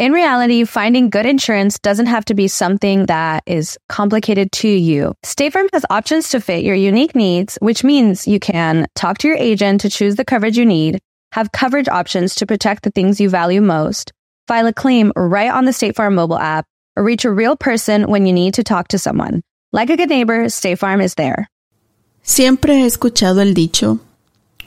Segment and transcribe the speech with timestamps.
[0.00, 5.12] In reality, finding good insurance doesn't have to be something that is complicated to you.
[5.22, 9.28] State Farm has options to fit your unique needs, which means you can talk to
[9.28, 11.00] your agent to choose the coverage you need,
[11.32, 14.14] have coverage options to protect the things you value most,
[14.48, 16.64] file a claim right on the State Farm mobile app,
[16.96, 19.42] or reach a real person when you need to talk to someone.
[19.70, 21.46] Like a good neighbor, State Farm is there.
[22.22, 24.00] Siempre he escuchado el dicho,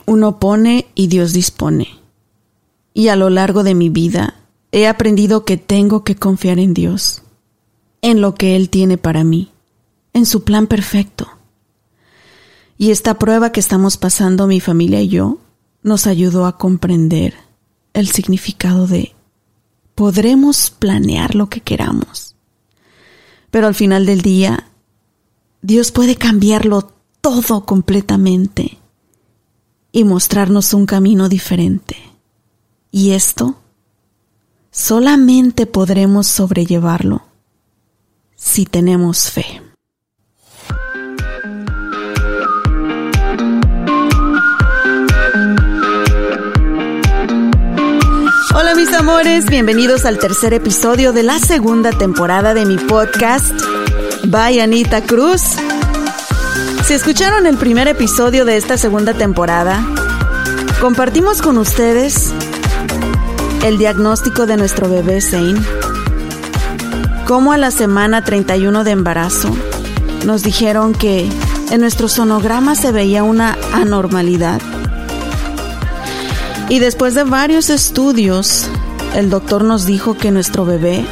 [0.05, 1.87] uno pone y Dios dispone.
[2.93, 4.35] Y a lo largo de mi vida
[4.73, 7.21] he aprendido que tengo que confiar en Dios,
[8.01, 9.51] en lo que Él tiene para mí,
[10.13, 11.29] en su plan perfecto.
[12.75, 15.37] Y esta prueba que estamos pasando mi familia y yo
[15.83, 17.35] nos ayudó a comprender
[17.93, 19.13] el significado de
[19.93, 22.35] podremos planear lo que queramos.
[23.51, 24.71] Pero al final del día,
[25.61, 28.79] Dios puede cambiarlo todo completamente
[29.91, 31.95] y mostrarnos un camino diferente.
[32.89, 33.59] Y esto
[34.73, 37.21] solamente podremos sobrellevarlo
[38.35, 39.61] si tenemos fe.
[48.55, 53.53] Hola mis amores, bienvenidos al tercer episodio de la segunda temporada de mi podcast,
[54.25, 55.43] Bye Anita Cruz.
[56.83, 59.85] Si escucharon el primer episodio de esta segunda temporada,
[60.81, 62.33] compartimos con ustedes
[63.63, 65.61] el diagnóstico de nuestro bebé Zane,
[67.25, 69.55] cómo a la semana 31 de embarazo
[70.25, 71.29] nos dijeron que
[71.71, 74.61] en nuestro sonograma se veía una anormalidad.
[76.67, 78.67] Y después de varios estudios,
[79.15, 81.05] el doctor nos dijo que nuestro bebé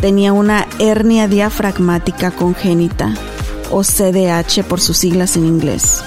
[0.00, 3.14] tenía una hernia diafragmática congénita,
[3.70, 6.02] o CDH por sus siglas en inglés.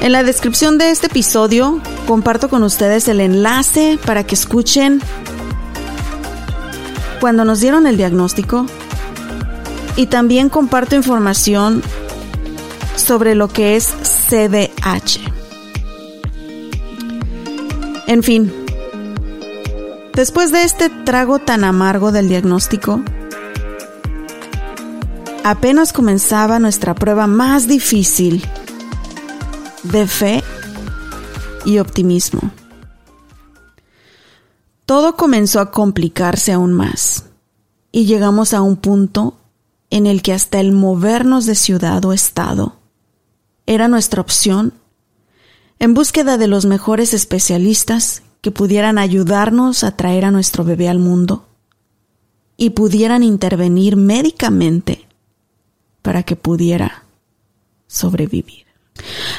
[0.00, 5.02] En la descripción de este episodio comparto con ustedes el enlace para que escuchen
[7.20, 8.64] cuando nos dieron el diagnóstico
[9.94, 11.82] y también comparto información
[12.96, 13.88] sobre lo que es
[14.30, 15.20] CDH.
[18.06, 18.50] En fin,
[20.14, 23.02] después de este trago tan amargo del diagnóstico,
[25.44, 28.42] apenas comenzaba nuestra prueba más difícil
[29.82, 30.42] de fe
[31.68, 32.50] y optimismo.
[34.86, 37.26] Todo comenzó a complicarse aún más
[37.92, 39.36] y llegamos a un punto
[39.90, 42.76] en el que hasta el movernos de ciudad o estado
[43.66, 44.72] era nuestra opción
[45.78, 50.98] en búsqueda de los mejores especialistas que pudieran ayudarnos a traer a nuestro bebé al
[50.98, 51.48] mundo
[52.56, 55.06] y pudieran intervenir médicamente
[56.00, 57.04] para que pudiera
[57.88, 58.67] sobrevivir.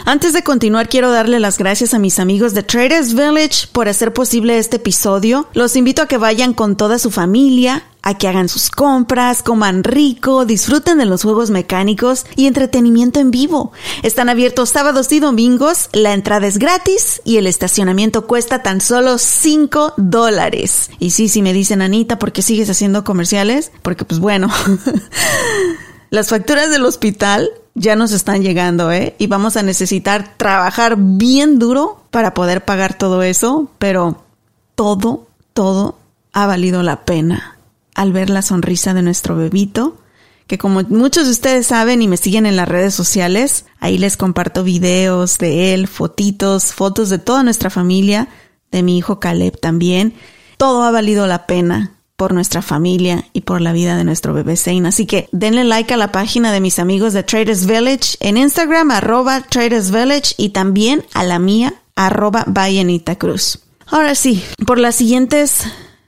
[0.06, 4.14] Antes de continuar, quiero darle las gracias a mis amigos de Traders Village por hacer
[4.14, 5.48] posible este episodio.
[5.54, 9.84] Los invito a que vayan con toda su familia, a que hagan sus compras, coman
[9.84, 13.72] rico, disfruten de los juegos mecánicos y entretenimiento en vivo.
[14.04, 19.18] Están abiertos sábados y domingos, la entrada es gratis y el estacionamiento cuesta tan solo
[19.18, 20.90] 5 dólares.
[21.00, 23.72] Y sí, si me dicen Anita, ¿por qué sigues haciendo comerciales?
[23.82, 24.50] Porque pues bueno,
[26.10, 29.16] las facturas del hospital ya nos están llegando, ¿eh?
[29.18, 34.24] Y vamos a necesitar trabajar bien duro para poder pagar todo eso, pero
[34.76, 35.98] todo, todo
[36.34, 37.58] ha valido la pena
[37.96, 39.98] al ver la sonrisa de nuestro bebito,
[40.46, 44.18] que como muchos de ustedes saben y me siguen en las redes sociales, ahí les
[44.18, 48.28] comparto videos de él, fotitos, fotos de toda nuestra familia,
[48.72, 50.14] de mi hijo Caleb también.
[50.58, 54.58] Todo ha valido la pena por nuestra familia y por la vida de nuestro bebé
[54.58, 54.90] Zane.
[54.90, 58.92] Así que denle like a la página de mis amigos de Traders Village en Instagram,
[58.92, 62.46] arroba Traders Village y también a la mía, arroba
[63.18, 63.60] Cruz.
[63.86, 65.62] Ahora sí, por las siguientes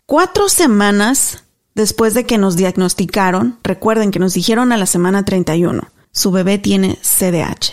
[0.05, 1.45] cuatro semanas
[1.75, 5.81] después de que nos diagnosticaron, recuerden que nos dijeron a la semana 31,
[6.11, 7.71] su bebé tiene CDH.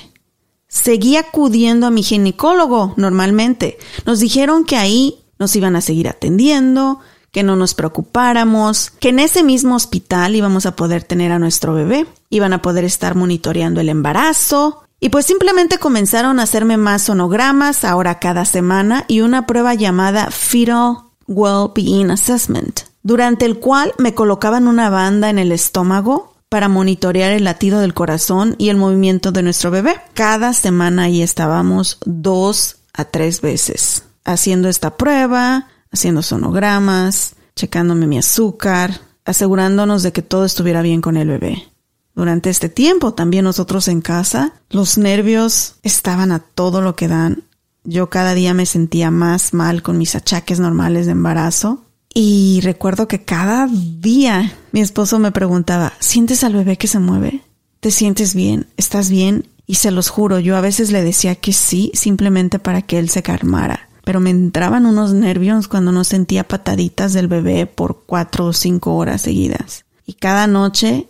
[0.68, 3.78] Seguí acudiendo a mi ginecólogo normalmente.
[4.06, 7.00] Nos dijeron que ahí nos iban a seguir atendiendo,
[7.32, 11.74] que no nos preocupáramos, que en ese mismo hospital íbamos a poder tener a nuestro
[11.74, 17.02] bebé, iban a poder estar monitoreando el embarazo, y pues simplemente comenzaron a hacerme más
[17.02, 20.96] sonogramas ahora cada semana y una prueba llamada Fetal
[21.28, 22.80] Well-Being Assessment.
[23.02, 27.94] durante el cual me colocaban una banda en el estómago para monitorear el latido del
[27.94, 29.96] corazón y el movimiento de nuestro bebé.
[30.14, 38.18] Cada semana ahí estábamos dos a tres veces haciendo esta prueba, haciendo sonogramas, checándome mi
[38.18, 41.68] azúcar, asegurándonos de que todo estuviera bien con el bebé.
[42.14, 47.44] Durante este tiempo, también nosotros en casa, los nervios estaban a todo lo que dan.
[47.84, 51.84] Yo cada día me sentía más mal con mis achaques normales de embarazo.
[52.12, 57.42] Y recuerdo que cada día mi esposo me preguntaba, ¿sientes al bebé que se mueve?
[57.80, 58.66] ¿Te sientes bien?
[58.76, 59.46] ¿Estás bien?
[59.66, 63.10] Y se los juro, yo a veces le decía que sí, simplemente para que él
[63.10, 63.87] se calmara.
[64.08, 68.96] Pero me entraban unos nervios cuando no sentía pataditas del bebé por cuatro o cinco
[68.96, 69.84] horas seguidas.
[70.06, 71.08] Y cada noche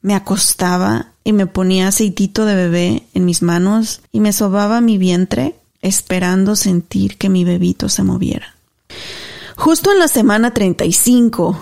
[0.00, 4.96] me acostaba y me ponía aceitito de bebé en mis manos y me sobaba mi
[4.96, 8.56] vientre esperando sentir que mi bebito se moviera.
[9.54, 11.60] Justo en la semana 35,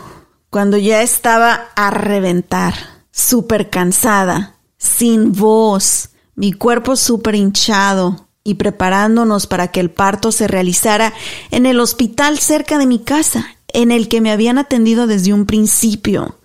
[0.51, 2.75] cuando ya estaba a reventar,
[3.11, 10.47] súper cansada, sin voz, mi cuerpo súper hinchado y preparándonos para que el parto se
[10.47, 11.13] realizara
[11.51, 15.47] en el hospital cerca de mi casa, en el que me habían atendido desde un
[15.47, 16.39] principio,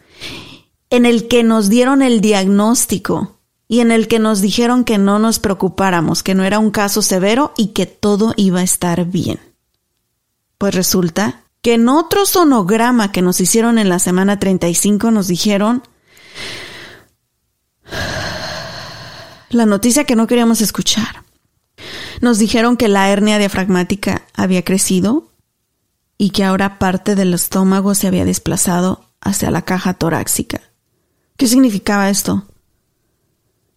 [0.90, 3.38] en el que nos dieron el diagnóstico
[3.68, 7.04] y en el que nos dijeron que no nos preocupáramos, que no era un caso
[7.04, 9.40] severo y que todo iba a estar bien.
[10.58, 15.84] Pues resulta que en otro sonograma que nos hicieron en la semana 35 nos dijeron
[19.52, 21.24] la noticia que no queríamos escuchar.
[22.22, 25.28] Nos dijeron que la hernia diafragmática había crecido
[26.20, 30.62] y que ahora parte del estómago se había desplazado hacia la caja torácica.
[31.36, 32.46] ¿Qué significaba esto?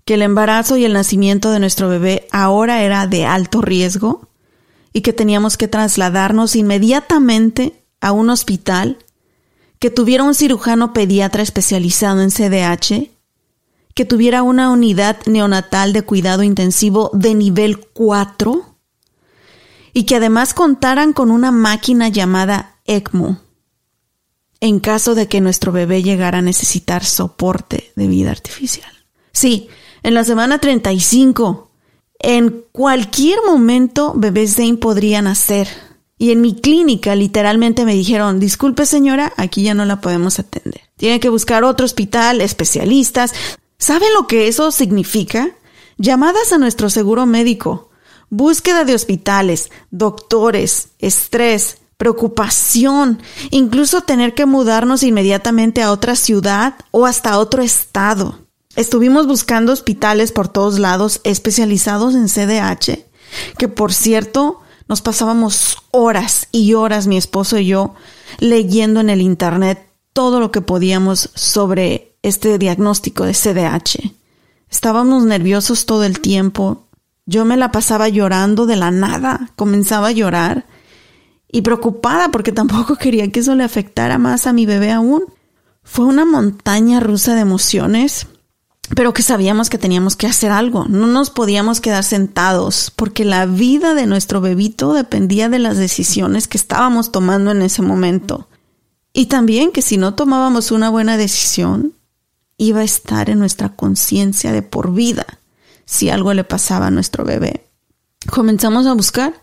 [0.05, 4.29] Que el embarazo y el nacimiento de nuestro bebé ahora era de alto riesgo
[4.93, 8.99] y que teníamos que trasladarnos inmediatamente a un hospital
[9.79, 13.11] que tuviera un cirujano pediatra especializado en CDH
[13.94, 18.76] que tuviera una unidad neonatal de cuidado intensivo de nivel 4
[19.93, 23.38] y que además contaran con una máquina llamada ECMO
[24.64, 28.91] en caso de que nuestro bebé llegara a necesitar soporte de vida artificial.
[29.31, 29.69] Sí,
[30.02, 31.70] en la semana 35,
[32.19, 35.69] en cualquier momento bebés Zane podrían nacer.
[36.17, 40.81] Y en mi clínica literalmente me dijeron, disculpe señora, aquí ya no la podemos atender.
[40.96, 43.35] Tiene que buscar otro hospital, especialistas.
[43.85, 45.51] ¿Saben lo que eso significa?
[45.99, 47.91] Llamadas a nuestro seguro médico,
[48.31, 53.21] búsqueda de hospitales, doctores, estrés, preocupación,
[53.51, 58.39] incluso tener que mudarnos inmediatamente a otra ciudad o hasta otro estado.
[58.75, 63.05] Estuvimos buscando hospitales por todos lados especializados en CDH,
[63.59, 67.93] que por cierto, nos pasábamos horas y horas mi esposo y yo
[68.39, 74.15] leyendo en el Internet todo lo que podíamos sobre este diagnóstico de CDH.
[74.71, 76.87] Estábamos nerviosos todo el tiempo.
[77.27, 80.67] Yo me la pasaba llorando de la nada, comenzaba a llorar
[81.51, 85.25] y preocupada porque tampoco quería que eso le afectara más a mi bebé aún.
[85.83, 88.29] Fue una montaña rusa de emociones,
[88.95, 90.87] pero que sabíamos que teníamos que hacer algo.
[90.87, 96.47] No nos podíamos quedar sentados porque la vida de nuestro bebito dependía de las decisiones
[96.47, 98.49] que estábamos tomando en ese momento.
[99.15, 101.94] Y también que si no tomábamos una buena decisión,
[102.59, 105.25] iba a estar en nuestra conciencia de por vida
[105.87, 107.65] si algo le pasaba a nuestro bebé.
[108.31, 109.35] Comenzamos a buscar.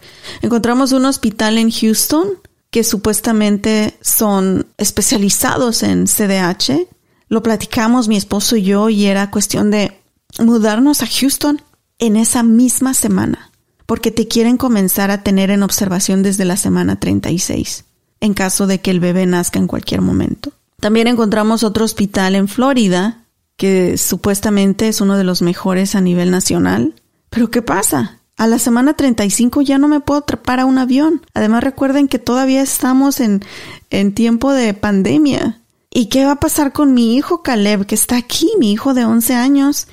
[0.42, 2.28] Encontramos un hospital en Houston
[2.70, 6.88] que supuestamente son especializados en CDH.
[7.30, 9.98] Lo platicamos mi esposo y yo y era cuestión de
[10.40, 11.62] mudarnos a Houston
[12.00, 13.51] en esa misma semana,
[13.86, 17.86] porque te quieren comenzar a tener en observación desde la semana 36,
[18.22, 20.54] en caso de que el bebé nazca en cualquier momento.
[20.80, 23.25] También encontramos otro hospital en Florida,
[23.58, 26.96] que supuestamente es uno de los mejores a nivel nacional.
[27.30, 28.20] Pero ¿qué pasa?
[28.38, 31.22] A la semana 35 ya no me puedo trepar a un avión.
[31.34, 33.44] Además recuerden que todavía estamos en,
[33.90, 35.62] en tiempo de pandemia.
[35.92, 39.06] ¿Y qué va a pasar con mi hijo Caleb, que está aquí, mi hijo de
[39.06, 39.88] 11 años?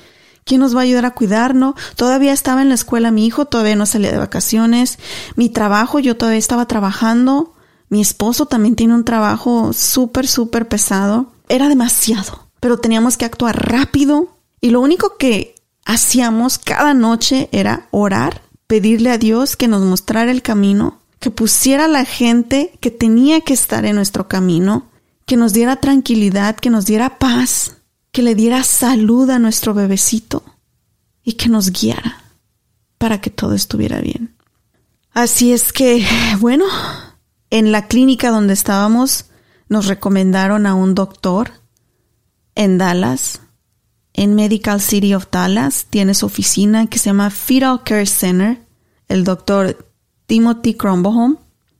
[0.45, 1.75] ¿Quién nos va a ayudar a cuidarlo?
[1.95, 4.97] Todavía estaba en la escuela mi hijo, todavía no salía de vacaciones.
[5.35, 7.53] Mi trabajo, yo todavía estaba trabajando.
[7.89, 11.33] Mi esposo también tiene un trabajo súper, súper pesado.
[11.47, 14.29] Era demasiado, pero teníamos que actuar rápido
[14.61, 15.55] y lo único que
[15.85, 21.87] hacíamos cada noche era orar, pedirle a Dios que nos mostrara el camino, que pusiera
[21.87, 24.87] la gente que tenía que estar en nuestro camino,
[25.25, 27.77] que nos diera tranquilidad, que nos diera paz,
[28.11, 30.43] que le diera salud a nuestro bebecito
[31.23, 32.23] y que nos guiara
[32.97, 34.35] para que todo estuviera bien.
[35.11, 36.05] Así es que,
[36.39, 36.65] bueno,
[37.49, 39.25] en la clínica donde estábamos,
[39.67, 41.51] nos recomendaron a un doctor
[42.55, 43.41] en Dallas,
[44.13, 48.61] en Medical City of Dallas, tiene su oficina que se llama Fetal Care Center,
[49.07, 49.89] el doctor
[50.25, 51.37] Timothy Cromboholm,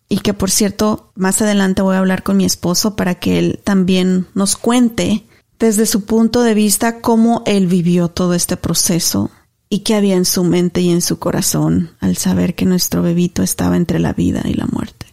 [0.08, 3.60] y que por cierto, más adelante voy a hablar con mi esposo para que él
[3.64, 5.26] también nos cuente
[5.60, 9.30] desde su punto de vista cómo él vivió todo este proceso
[9.70, 13.44] y qué había en su mente y en su corazón al saber que nuestro bebito
[13.44, 15.09] estaba entre la vida y la muerte.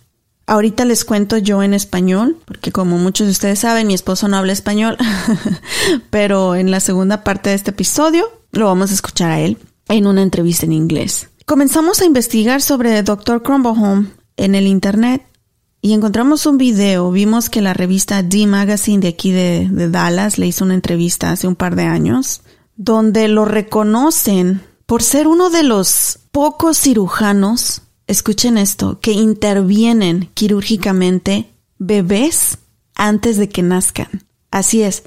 [0.48, 4.36] Ahorita les cuento yo en español, porque como muchos de ustedes saben, mi esposo no
[4.36, 4.96] habla español,
[6.10, 10.06] pero en la segunda parte de este episodio lo vamos a escuchar a él en
[10.06, 11.30] una entrevista en inglés.
[11.46, 13.42] Comenzamos a investigar sobre Dr.
[13.42, 15.26] Cromboholm en el internet
[15.80, 17.10] y encontramos un video.
[17.10, 21.48] Vimos que la revista D Magazine de aquí de Dallas le hizo una entrevista hace
[21.48, 22.42] un par de años,
[22.76, 31.50] donde lo reconocen por ser uno de los pocos cirujanos escuchen esto, que intervienen quirúrgicamente
[31.78, 32.58] bebés
[32.94, 34.24] antes de que nazcan.
[34.50, 35.02] Así es.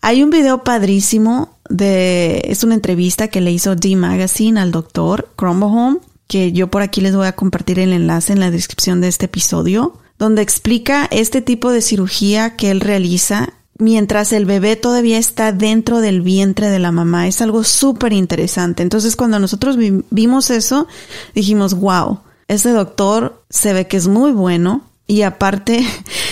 [0.00, 5.30] Hay un video padrísimo de, es una entrevista que le hizo D Magazine al doctor
[5.36, 9.08] Cromboholm, que yo por aquí les voy a compartir el enlace en la descripción de
[9.08, 13.52] este episodio, donde explica este tipo de cirugía que él realiza
[13.82, 17.26] mientras el bebé todavía está dentro del vientre de la mamá.
[17.26, 18.82] Es algo súper interesante.
[18.82, 19.76] Entonces cuando nosotros
[20.10, 20.86] vimos eso,
[21.34, 24.82] dijimos, wow, ese doctor se ve que es muy bueno.
[25.06, 25.84] Y aparte,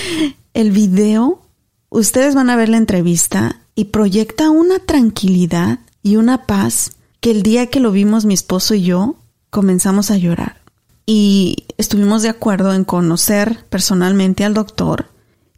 [0.54, 1.42] el video,
[1.88, 7.42] ustedes van a ver la entrevista y proyecta una tranquilidad y una paz que el
[7.42, 9.16] día que lo vimos mi esposo y yo
[9.50, 10.60] comenzamos a llorar.
[11.04, 15.06] Y estuvimos de acuerdo en conocer personalmente al doctor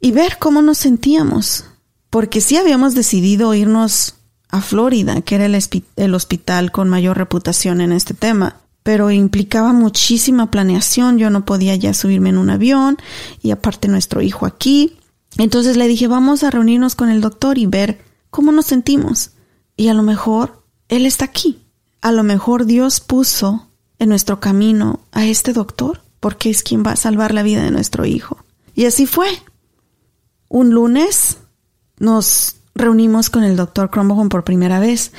[0.00, 1.66] y ver cómo nos sentíamos
[2.12, 4.16] porque sí habíamos decidido irnos
[4.50, 10.50] a Florida, que era el, hospital con mayor reputación en este tema, pero implicaba muchísima
[10.50, 12.98] planeación, yo no podía ya subirme en un avión
[13.40, 14.98] y aparte nuestro hijo aquí.
[15.38, 19.30] Entonces le dije, vamos a reunirnos con el doctor y ver cómo nos sentimos.
[19.78, 21.62] Y a lo mejor él está aquí.
[22.02, 26.92] A lo mejor Dios puso en nuestro camino a este doctor porque es quien va
[26.92, 28.36] a salvar la vida de nuestro hijo.
[28.74, 29.28] Y así fue.
[30.50, 31.38] Un lunes
[32.02, 35.12] nos reunimos con el doctor Cromboham por primera vez.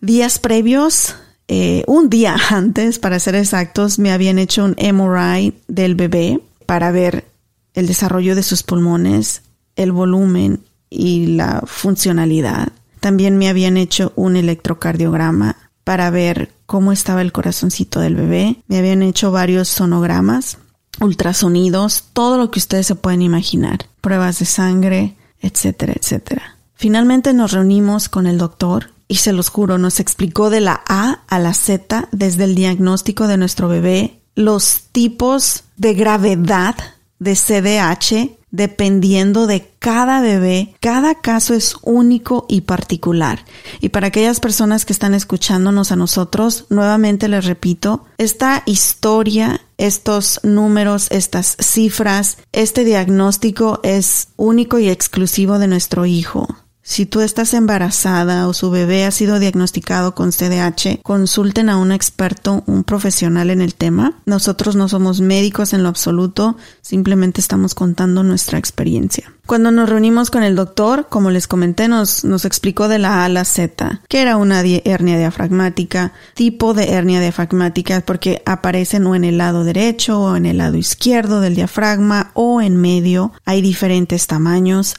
[0.00, 1.14] Días previos,
[1.48, 6.90] eh, un día antes, para ser exactos, me habían hecho un MRI del bebé para
[6.90, 7.26] ver
[7.74, 9.42] el desarrollo de sus pulmones,
[9.76, 12.68] el volumen y la funcionalidad.
[13.00, 18.56] También me habían hecho un electrocardiograma para ver cómo estaba el corazoncito del bebé.
[18.66, 20.56] Me habían hecho varios sonogramas,
[21.00, 23.86] ultrasonidos, todo lo que ustedes se pueden imaginar.
[24.00, 26.56] Pruebas de sangre, etcétera, etcétera.
[26.74, 31.20] Finalmente nos reunimos con el doctor y se los juro, nos explicó de la A
[31.28, 36.74] a la Z desde el diagnóstico de nuestro bebé, los tipos de gravedad
[37.18, 40.76] de CDH dependiendo de cada bebé.
[40.78, 43.44] Cada caso es único y particular.
[43.80, 50.38] Y para aquellas personas que están escuchándonos a nosotros, nuevamente les repito, esta historia, estos
[50.44, 56.46] números, estas cifras, este diagnóstico es único y exclusivo de nuestro hijo.
[56.84, 61.92] Si tú estás embarazada o su bebé ha sido diagnosticado con CDH, consulten a un
[61.92, 64.20] experto, un profesional en el tema.
[64.26, 69.32] Nosotros no somos médicos en lo absoluto, simplemente estamos contando nuestra experiencia.
[69.46, 73.28] Cuando nos reunimos con el doctor, como les comenté, nos, explicó de la A a
[73.28, 79.24] la Z, que era una hernia diafragmática, tipo de hernia diafragmática, porque aparecen o en
[79.24, 83.32] el lado derecho o en el lado izquierdo del diafragma o en medio.
[83.44, 84.94] Hay diferentes tamaños,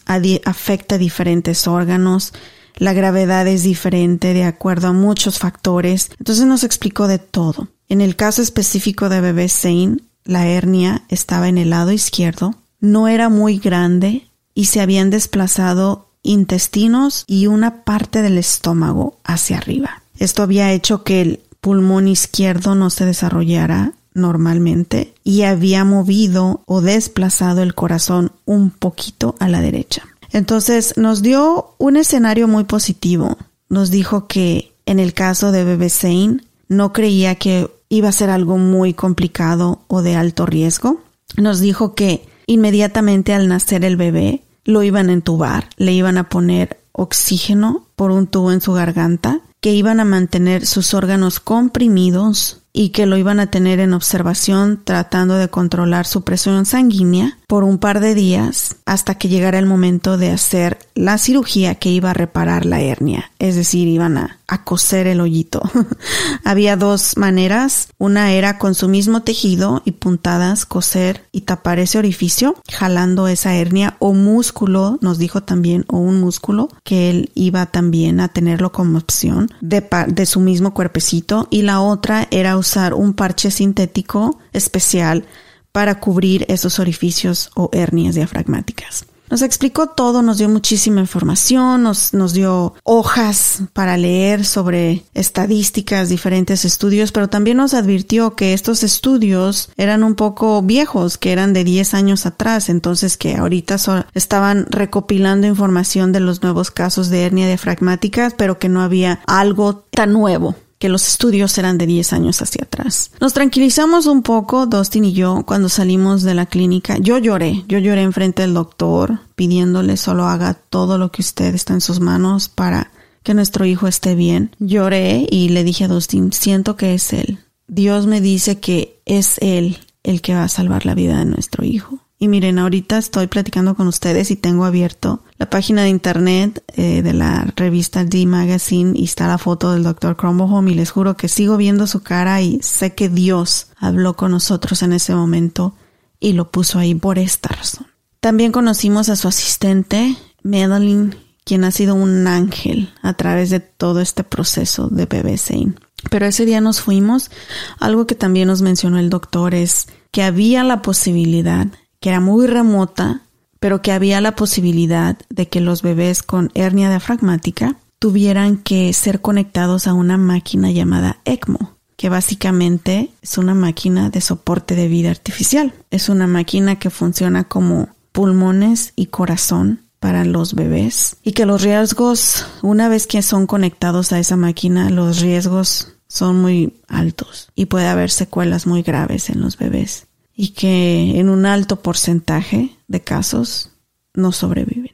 [0.45, 2.33] afecta diferentes órganos.
[2.75, 6.11] La gravedad es diferente de acuerdo a muchos factores.
[6.19, 7.69] Entonces nos explicó de todo.
[7.87, 13.07] En el caso específico de bebé Zane, la hernia estaba en el lado izquierdo, no
[13.07, 20.03] era muy grande, y se habían desplazado intestinos y una parte del estómago hacia arriba.
[20.19, 26.81] Esto había hecho que el pulmón izquierdo no se desarrollara normalmente y había movido o
[26.81, 30.03] desplazado el corazón un poquito a la derecha.
[30.31, 33.37] Entonces nos dio un escenario muy positivo.
[33.69, 38.29] Nos dijo que en el caso de bebé Zane no creía que iba a ser
[38.29, 41.01] algo muy complicado o de alto riesgo.
[41.37, 46.29] Nos dijo que Inmediatamente al nacer el bebé, lo iban a entubar, le iban a
[46.29, 52.62] poner oxígeno por un tubo en su garganta, que iban a mantener sus órganos comprimidos
[52.73, 57.63] y que lo iban a tener en observación tratando de controlar su presión sanguínea por
[57.63, 62.09] un par de días hasta que llegara el momento de hacer la cirugía que iba
[62.09, 65.63] a reparar la hernia, es decir, iban a, coser el hoyito.
[66.43, 71.97] Había dos maneras, una era con su mismo tejido y puntadas coser y tapar ese
[71.97, 77.65] orificio, jalando esa hernia o músculo, nos dijo también, o un músculo que él iba
[77.65, 81.47] también a tenerlo como opción de, de su mismo cuerpecito.
[81.49, 85.25] Y la otra era usar un parche sintético especial
[85.73, 89.05] para cubrir esos orificios o hernias diafragmáticas.
[89.29, 96.09] Nos explicó todo, nos dio muchísima información, nos, nos dio hojas para leer sobre estadísticas,
[96.09, 101.53] diferentes estudios, pero también nos advirtió que estos estudios eran un poco viejos, que eran
[101.53, 103.77] de 10 años atrás, entonces que ahorita
[104.13, 109.83] estaban recopilando información de los nuevos casos de hernia diafragmática, pero que no había algo
[109.89, 113.11] tan nuevo que los estudios eran de 10 años hacia atrás.
[113.21, 116.97] Nos tranquilizamos un poco, Dustin y yo, cuando salimos de la clínica.
[116.99, 121.73] Yo lloré, yo lloré enfrente del doctor, pidiéndole solo haga todo lo que usted está
[121.73, 122.91] en sus manos para
[123.23, 124.53] que nuestro hijo esté bien.
[124.59, 127.39] Lloré y le dije a Dustin, siento que es él.
[127.69, 131.63] Dios me dice que es él el que va a salvar la vida de nuestro
[131.63, 131.99] hijo.
[132.23, 137.01] Y miren, ahorita estoy platicando con ustedes y tengo abierto la página de internet eh,
[137.01, 140.15] de la revista D Magazine y está la foto del Dr.
[140.15, 144.31] Cromboholm y les juro que sigo viendo su cara y sé que Dios habló con
[144.31, 145.75] nosotros en ese momento
[146.21, 147.87] y lo puso ahí por esta razón.
[148.21, 153.99] También conocimos a su asistente, Madeline, quien ha sido un ángel a través de todo
[153.99, 155.73] este proceso de bebé Zane.
[156.09, 157.31] Pero ese día nos fuimos.
[157.79, 161.67] Algo que también nos mencionó el doctor es que había la posibilidad
[162.03, 163.21] que era muy remota,
[163.61, 169.21] pero que había la posibilidad de que los bebés con hernia diafragmática tuvieran que ser
[169.21, 175.11] conectados a una máquina llamada ECMO, que básicamente es una máquina de soporte de vida
[175.11, 175.73] artificial.
[175.91, 181.61] Es una máquina que funciona como pulmones y corazón para los bebés y que los
[181.61, 187.67] riesgos, una vez que son conectados a esa máquina, los riesgos son muy altos y
[187.67, 193.01] puede haber secuelas muy graves en los bebés y que en un alto porcentaje de
[193.01, 193.69] casos
[194.13, 194.91] no sobreviven.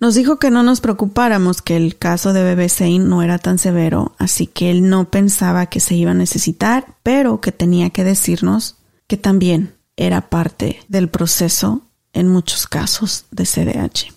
[0.00, 3.58] Nos dijo que no nos preocupáramos que el caso de bebé Zane no era tan
[3.58, 8.04] severo, así que él no pensaba que se iba a necesitar, pero que tenía que
[8.04, 8.76] decirnos
[9.08, 11.82] que también era parte del proceso
[12.12, 14.14] en muchos casos de CDH.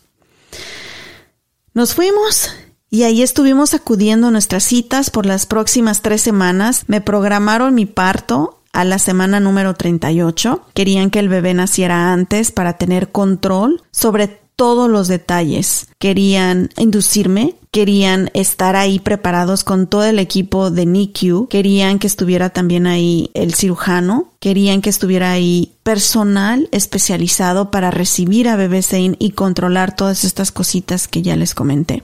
[1.74, 2.52] Nos fuimos
[2.90, 6.84] y ahí estuvimos acudiendo a nuestras citas por las próximas tres semanas.
[6.88, 10.62] Me programaron mi parto a la semana número 38.
[10.74, 15.88] Querían que el bebé naciera antes para tener control sobre todos los detalles.
[15.98, 22.50] Querían inducirme, querían estar ahí preparados con todo el equipo de NICU, querían que estuviera
[22.50, 29.16] también ahí el cirujano, querían que estuviera ahí personal especializado para recibir a bebé Zane
[29.20, 32.04] y controlar todas estas cositas que ya les comenté.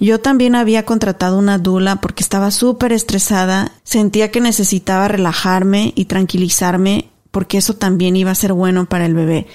[0.00, 6.06] Yo también había contratado una dula porque estaba súper estresada, sentía que necesitaba relajarme y
[6.06, 9.46] tranquilizarme porque eso también iba a ser bueno para el bebé.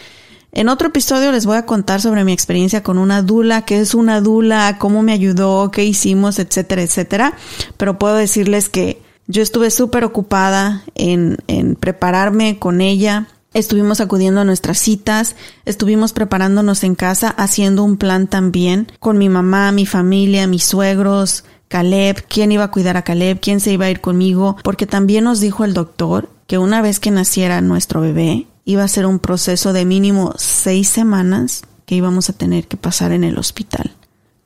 [0.51, 3.93] En otro episodio les voy a contar sobre mi experiencia con una dula, qué es
[3.93, 7.33] una dula, cómo me ayudó, qué hicimos, etcétera, etcétera.
[7.77, 13.27] Pero puedo decirles que yo estuve súper ocupada en, en prepararme con ella.
[13.53, 15.35] Estuvimos acudiendo a nuestras citas,
[15.65, 21.45] estuvimos preparándonos en casa, haciendo un plan también con mi mamá, mi familia, mis suegros,
[21.67, 25.23] Caleb, quién iba a cuidar a Caleb, quién se iba a ir conmigo, porque también
[25.23, 29.17] nos dijo el doctor que una vez que naciera nuestro bebé, iba a ser un
[29.17, 33.95] proceso de mínimo seis semanas que íbamos a tener que pasar en el hospital.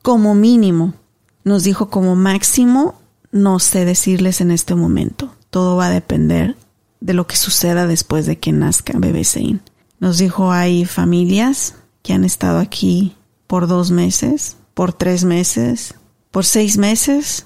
[0.01, 0.93] Como mínimo.
[1.43, 2.95] Nos dijo como máximo,
[3.33, 5.35] no sé decirles en este momento.
[5.49, 6.55] Todo va a depender
[7.01, 9.23] de lo que suceda después de que nazca bebé.
[9.99, 15.95] Nos dijo hay familias que han estado aquí por dos meses, por tres meses,
[16.31, 17.45] por seis meses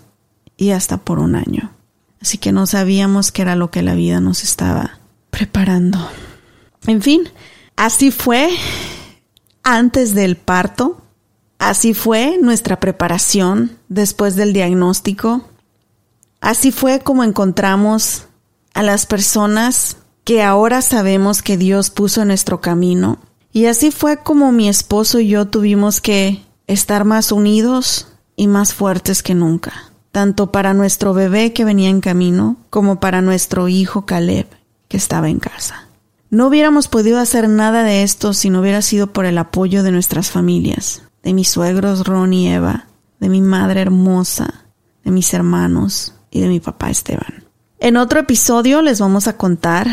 [0.57, 1.71] y hasta por un año.
[2.21, 4.99] Así que no sabíamos qué era lo que la vida nos estaba
[5.31, 6.07] preparando.
[6.85, 7.29] En fin,
[7.75, 8.49] así fue
[9.63, 11.01] antes del parto,
[11.59, 15.49] así fue nuestra preparación después del diagnóstico,
[16.39, 18.25] así fue como encontramos
[18.73, 23.17] a las personas que ahora sabemos que Dios puso en nuestro camino.
[23.53, 28.73] Y así fue como mi esposo y yo tuvimos que estar más unidos y más
[28.73, 34.05] fuertes que nunca, tanto para nuestro bebé que venía en camino como para nuestro hijo
[34.05, 34.47] Caleb
[34.87, 35.86] que estaba en casa.
[36.29, 39.91] No hubiéramos podido hacer nada de esto si no hubiera sido por el apoyo de
[39.91, 42.87] nuestras familias, de mis suegros Ron y Eva,
[43.19, 44.65] de mi madre hermosa,
[45.05, 47.45] de mis hermanos y de mi papá Esteban.
[47.79, 49.87] En otro episodio les vamos a contar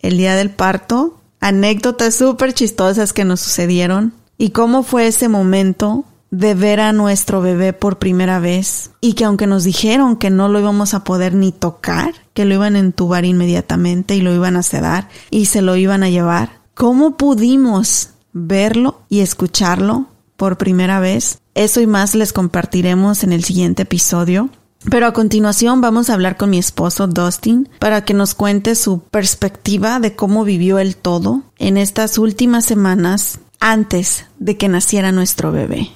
[0.00, 6.04] el día del parto, anécdotas súper chistosas que nos sucedieron y cómo fue ese momento
[6.30, 10.48] de ver a nuestro bebé por primera vez y que aunque nos dijeron que no
[10.48, 14.56] lo íbamos a poder ni tocar, que lo iban a entubar inmediatamente y lo iban
[14.56, 21.00] a sedar y se lo iban a llevar, ¿cómo pudimos verlo y escucharlo por primera
[21.00, 21.38] vez?
[21.54, 24.50] Eso y más les compartiremos en el siguiente episodio.
[24.88, 29.00] Pero a continuación vamos a hablar con mi esposo Dustin para que nos cuente su
[29.00, 35.52] perspectiva de cómo vivió el todo en estas últimas semanas antes de que naciera nuestro
[35.52, 35.90] bebé.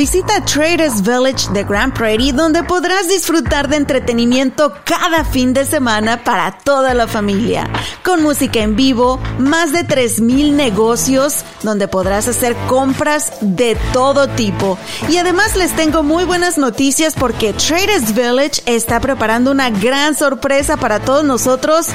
[0.00, 6.24] Visita Traders Village de Grand Prairie donde podrás disfrutar de entretenimiento cada fin de semana
[6.24, 7.68] para toda la familia.
[8.02, 14.78] Con música en vivo, más de 3.000 negocios donde podrás hacer compras de todo tipo.
[15.10, 20.78] Y además les tengo muy buenas noticias porque Traders Village está preparando una gran sorpresa
[20.78, 21.88] para todos nosotros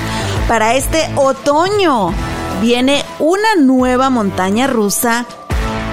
[0.47, 2.13] para este otoño.
[2.61, 5.25] Viene una nueva montaña rusa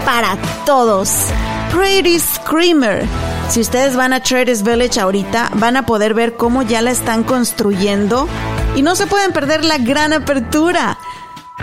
[0.05, 1.09] para todos.
[1.73, 3.07] Pretty Screamer.
[3.49, 7.25] Si ustedes van a Traders Village ahorita, van a poder ver cómo ya la están
[7.25, 8.29] construyendo
[8.77, 10.99] y no se pueden perder la gran apertura.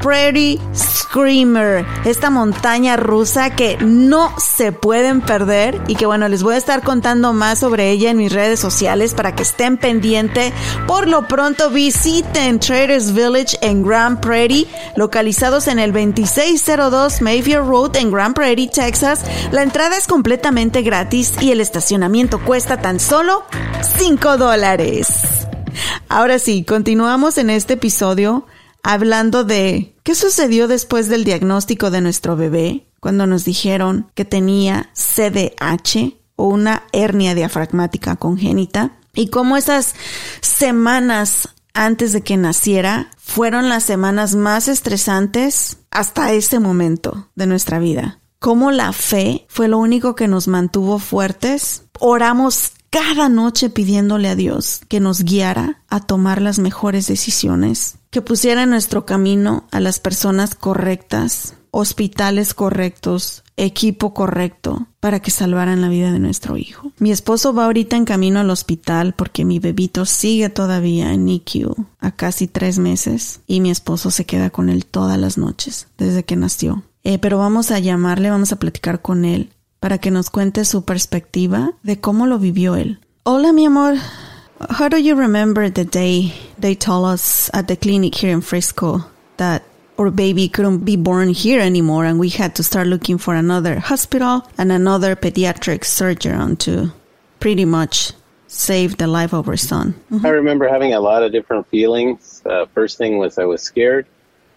[0.01, 6.55] Prairie Screamer, esta montaña rusa que no se pueden perder y que bueno, les voy
[6.55, 10.53] a estar contando más sobre ella en mis redes sociales para que estén pendiente.
[10.87, 17.95] Por lo pronto visiten Traders Village en Grand Prairie, localizados en el 2602 Mayfield Road
[17.97, 19.23] en Grand Prairie, Texas.
[19.51, 23.43] La entrada es completamente gratis y el estacionamiento cuesta tan solo
[23.97, 25.07] 5 dólares.
[26.07, 28.45] Ahora sí, continuamos en este episodio
[28.83, 34.89] hablando de qué sucedió después del diagnóstico de nuestro bebé, cuando nos dijeron que tenía
[34.93, 39.95] CDH o una hernia diafragmática congénita, y cómo esas
[40.41, 47.79] semanas antes de que naciera fueron las semanas más estresantes hasta ese momento de nuestra
[47.79, 48.19] vida.
[48.39, 51.83] Cómo la fe fue lo único que nos mantuvo fuertes.
[51.99, 58.21] Oramos cada noche pidiéndole a Dios que nos guiara a tomar las mejores decisiones, que
[58.21, 65.81] pusiera en nuestro camino a las personas correctas, hospitales correctos, equipo correcto para que salvaran
[65.81, 66.91] la vida de nuestro hijo.
[66.97, 71.85] Mi esposo va ahorita en camino al hospital porque mi bebito sigue todavía en NICU
[71.99, 76.23] a casi tres meses y mi esposo se queda con él todas las noches desde
[76.23, 76.83] que nació.
[77.03, 80.83] Eh, pero vamos a llamarle, vamos a platicar con él para que nos cuente su
[80.83, 82.99] perspectiva de cómo lo vivió él.
[83.23, 83.95] Hola, mi amor.
[84.59, 89.05] How do you remember the day they told us at the clinic here in Frisco
[89.37, 89.63] that
[89.97, 93.79] our baby couldn't be born here anymore and we had to start looking for another
[93.79, 96.91] hospital and another pediatric surgeon to
[97.39, 98.11] pretty much
[98.47, 99.93] save the life of our son?
[100.11, 100.25] Mm-hmm.
[100.25, 102.41] I remember having a lot of different feelings.
[102.45, 104.07] Uh, first thing was I was scared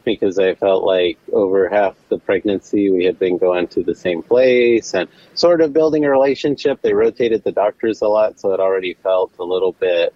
[0.05, 4.23] because I felt like over half the pregnancy we had been going to the same
[4.23, 6.81] place and sort of building a relationship.
[6.83, 10.15] They rotated the doctors a lot, so it already felt a little bit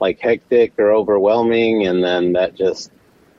[0.00, 2.92] like hectic or overwhelming, and then that just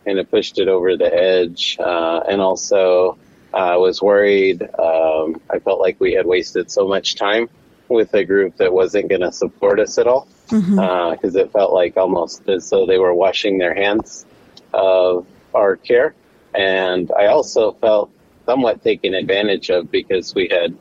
[0.05, 1.77] kind of pushed it over the edge.
[1.79, 3.17] Uh, and also,
[3.53, 4.61] I uh, was worried.
[4.61, 7.49] Um, I felt like we had wasted so much time
[7.87, 10.79] with a group that wasn't going to support us at all because mm-hmm.
[10.79, 14.25] uh, it felt like almost as though they were washing their hands
[14.73, 16.15] of our care.
[16.55, 18.11] And I also felt
[18.45, 20.75] somewhat taken advantage of because we had,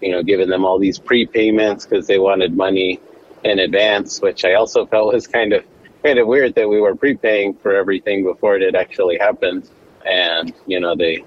[0.00, 3.00] you know, given them all these prepayments because they wanted money
[3.44, 5.64] in advance, which I also felt was kind of
[6.04, 9.68] kind of weird that we were prepaying for everything before it had actually happened.
[10.06, 11.24] And, you know, they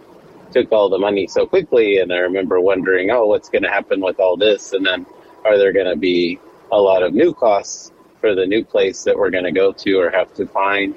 [0.52, 4.02] took all the money so quickly and I remember wondering, oh, what's going to happen
[4.02, 4.74] with all this?
[4.74, 5.06] And then
[5.46, 6.39] are there going to be
[6.72, 10.00] a lot of new costs for the new place that we're going to go to
[10.00, 10.96] or have to find?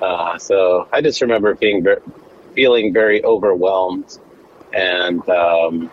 [0.00, 1.86] Uh, so I just remember being
[2.54, 4.18] feeling very overwhelmed,
[4.72, 5.90] and um,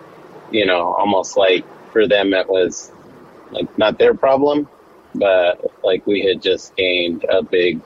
[0.51, 2.91] you know, almost like for them it was
[3.51, 4.67] like not their problem,
[5.13, 7.81] but like we had just gained a big,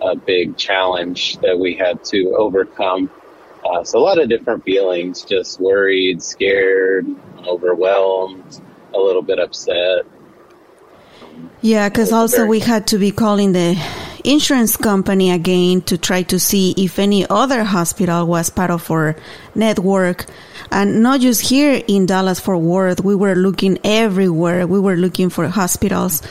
[0.00, 3.10] a big challenge that we had to overcome.
[3.64, 7.06] Uh, so a lot of different feelings, just worried, scared,
[7.46, 8.60] overwhelmed,
[8.94, 10.06] a little bit upset.
[11.62, 13.76] Yeah, because also we had to be calling the
[14.24, 19.16] insurance company again to try to see if any other hospital was part of our
[19.54, 20.26] network.
[20.70, 24.66] And not just here in Dallas Fort Worth, we were looking everywhere.
[24.66, 26.22] We were looking for hospitals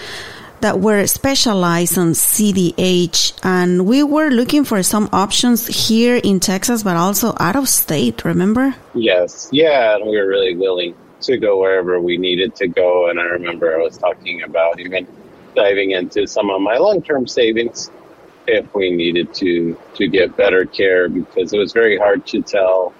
[0.61, 6.83] that were specialized on CDH and we were looking for some options here in Texas,
[6.83, 8.75] but also out of state, remember?
[8.93, 9.47] Yes.
[9.51, 9.95] Yeah.
[9.95, 13.09] And we were really willing to go wherever we needed to go.
[13.09, 15.07] And I remember I was talking about even
[15.55, 17.91] diving into some of my long term savings
[18.47, 22.93] if we needed to to get better care because it was very hard to tell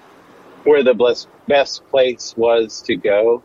[0.64, 3.42] where the best best place was to go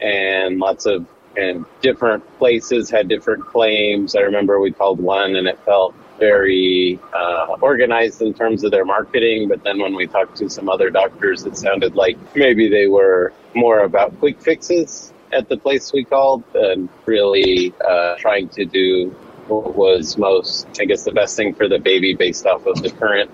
[0.00, 4.16] and lots of and different places had different claims.
[4.16, 8.84] I remember we called one and it felt very uh, organized in terms of their
[8.84, 12.86] marketing, but then when we talked to some other doctors, it sounded like maybe they
[12.86, 18.64] were more about quick fixes at the place we called and really uh, trying to
[18.64, 19.10] do
[19.46, 22.90] what was most, I guess, the best thing for the baby based off of the
[22.90, 23.30] current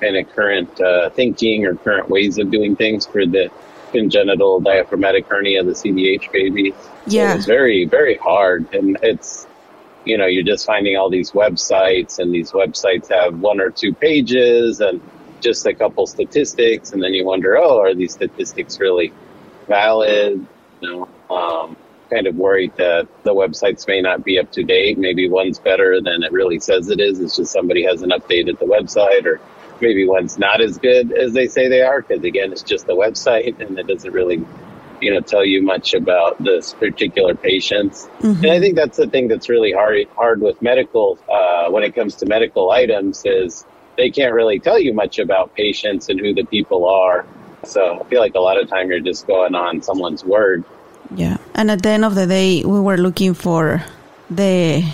[0.00, 3.50] kind of current uh, thinking or current ways of doing things for the
[3.90, 6.74] congenital diaphragmatic hernia, the CDH baby.
[7.06, 7.32] Yeah.
[7.32, 8.72] So it's very, very hard.
[8.74, 9.47] And it's,
[10.08, 13.92] you know, you're just finding all these websites and these websites have one or two
[13.92, 15.00] pages and
[15.40, 16.92] just a couple statistics.
[16.92, 19.12] And then you wonder, oh, are these statistics really
[19.66, 20.46] valid?
[20.80, 21.76] You know, um,
[22.10, 24.98] kind of worried that the websites may not be up to date.
[24.98, 27.20] Maybe one's better than it really says it is.
[27.20, 29.40] It's just somebody hasn't updated the website or
[29.80, 32.94] maybe one's not as good as they say they are because again it's just the
[32.94, 34.44] website and it doesn't really
[35.00, 38.44] you know tell you much about this particular patients mm-hmm.
[38.44, 41.94] and i think that's the thing that's really hard hard with medical uh, when it
[41.94, 43.64] comes to medical items is
[43.98, 47.26] they can't really tell you much about patients and who the people are.
[47.64, 50.64] So i feel like a lot of time you're just going on someone's word.
[51.14, 51.38] Yeah.
[51.54, 53.82] And at the end of the day we were looking for
[54.30, 54.84] the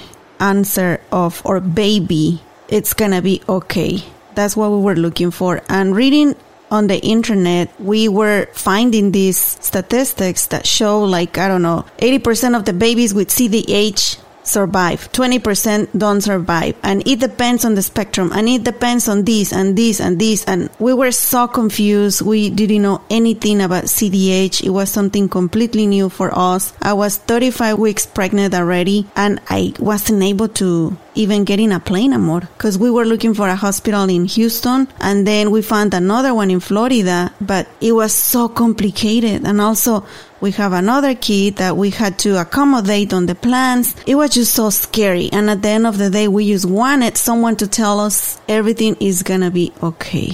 [0.40, 4.02] answer of our baby it's gonna be okay.
[4.34, 5.62] That's what we were looking for.
[5.68, 6.34] And reading
[6.74, 12.56] on the internet, we were finding these statistics that show like, I don't know, 80%
[12.56, 15.10] of the babies with CDH survive.
[15.12, 16.76] 20% don't survive.
[16.82, 18.30] And it depends on the spectrum.
[18.34, 20.44] And it depends on this and this and this.
[20.44, 22.22] And we were so confused.
[22.22, 24.62] We didn't know anything about CDH.
[24.64, 26.72] It was something completely new for us.
[26.80, 31.80] I was 35 weeks pregnant already and I wasn't able to even get in a
[31.80, 35.94] plane anymore because we were looking for a hospital in Houston and then we found
[35.94, 39.46] another one in Florida, but it was so complicated.
[39.46, 40.04] And also
[40.44, 43.96] we have another kid that we had to accommodate on the plans.
[44.06, 45.30] It was just so scary.
[45.32, 48.94] And at the end of the day, we just wanted someone to tell us everything
[49.00, 50.32] is gonna be okay.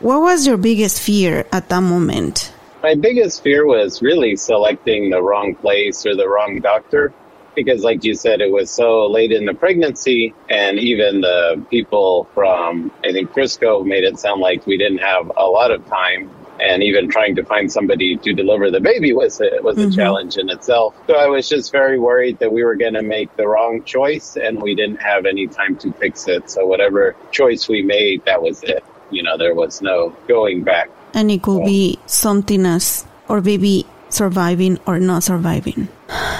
[0.00, 2.52] What was your biggest fear at that moment?
[2.82, 7.14] My biggest fear was really selecting the wrong place or the wrong doctor
[7.54, 12.26] because like you said it was so late in the pregnancy and even the people
[12.32, 16.30] from i think crisco made it sound like we didn't have a lot of time
[16.62, 19.90] and even trying to find somebody to deliver the baby was a, was a mm-hmm.
[19.90, 20.94] challenge in itself.
[21.06, 24.36] So I was just very worried that we were going to make the wrong choice
[24.36, 26.48] and we didn't have any time to fix it.
[26.48, 28.84] So whatever choice we made, that was it.
[29.10, 30.88] You know, there was no going back.
[31.14, 35.88] And it could be something as or baby surviving or not surviving.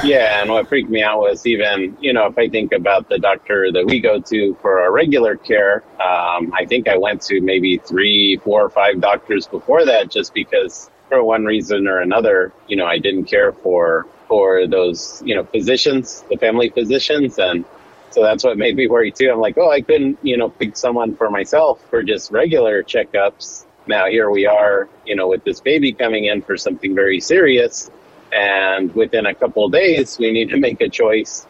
[0.05, 3.19] Yeah, and what freaked me out was even, you know, if I think about the
[3.19, 7.41] doctor that we go to for our regular care, um, I think I went to
[7.41, 12.53] maybe three, four, or five doctors before that just because for one reason or another,
[12.67, 17.65] you know, I didn't care for for those, you know, physicians, the family physicians, and
[18.11, 19.31] so that's what made me worry too.
[19.31, 23.65] I'm like, oh, I couldn't, you know, pick someone for myself for just regular checkups
[23.87, 27.91] now here we are, you know, with this baby coming in for something very serious,
[28.33, 31.47] and within a couple of days, we need to make a choice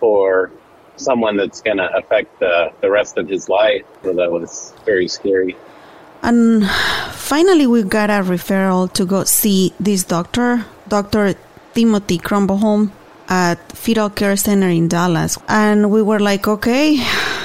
[0.00, 0.50] for
[0.96, 3.84] someone that's going to affect the, the rest of his life.
[4.02, 5.56] So that was very scary.
[6.22, 6.68] And
[7.10, 11.34] finally, we got a referral to go see this doctor, Dr.
[11.74, 12.92] Timothy Kronenbohm
[13.28, 15.38] at Fetal Care Center in Dallas.
[15.48, 16.98] And we were like, okay,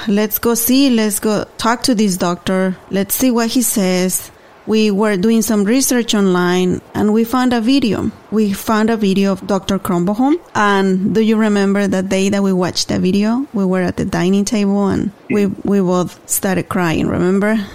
[0.08, 4.32] let's go see, let's go talk to this doctor, let's see what he says.
[4.66, 8.12] We were doing some research online and we found a video.
[8.32, 9.80] We found a video of Dr.
[9.80, 10.42] Kronenbohm.
[10.56, 13.48] And do you remember that day that we watched the video?
[13.54, 17.66] We were at the dining table and we, we both started crying, remember?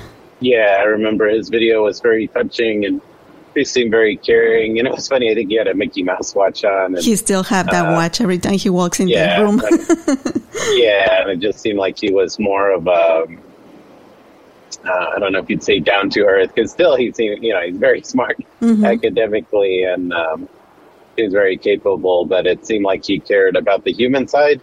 [0.40, 3.00] Yeah, I remember his video was very touching and
[3.54, 4.78] he seemed very caring.
[4.78, 5.30] And it was funny.
[5.30, 6.96] I think he had a Mickey Mouse watch on.
[6.96, 9.62] And, he still have that uh, watch every time he walks in yeah, the room.
[10.72, 13.26] yeah, and it just seemed like he was more of a.
[14.84, 17.52] Uh, I don't know if you'd say down to earth, because still he seemed, you
[17.52, 18.84] know, he's very smart mm-hmm.
[18.84, 20.48] academically and um,
[21.16, 22.24] he's very capable.
[22.24, 24.60] But it seemed like he cared about the human side,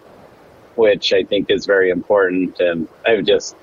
[0.76, 2.60] which I think is very important.
[2.60, 3.56] And I've just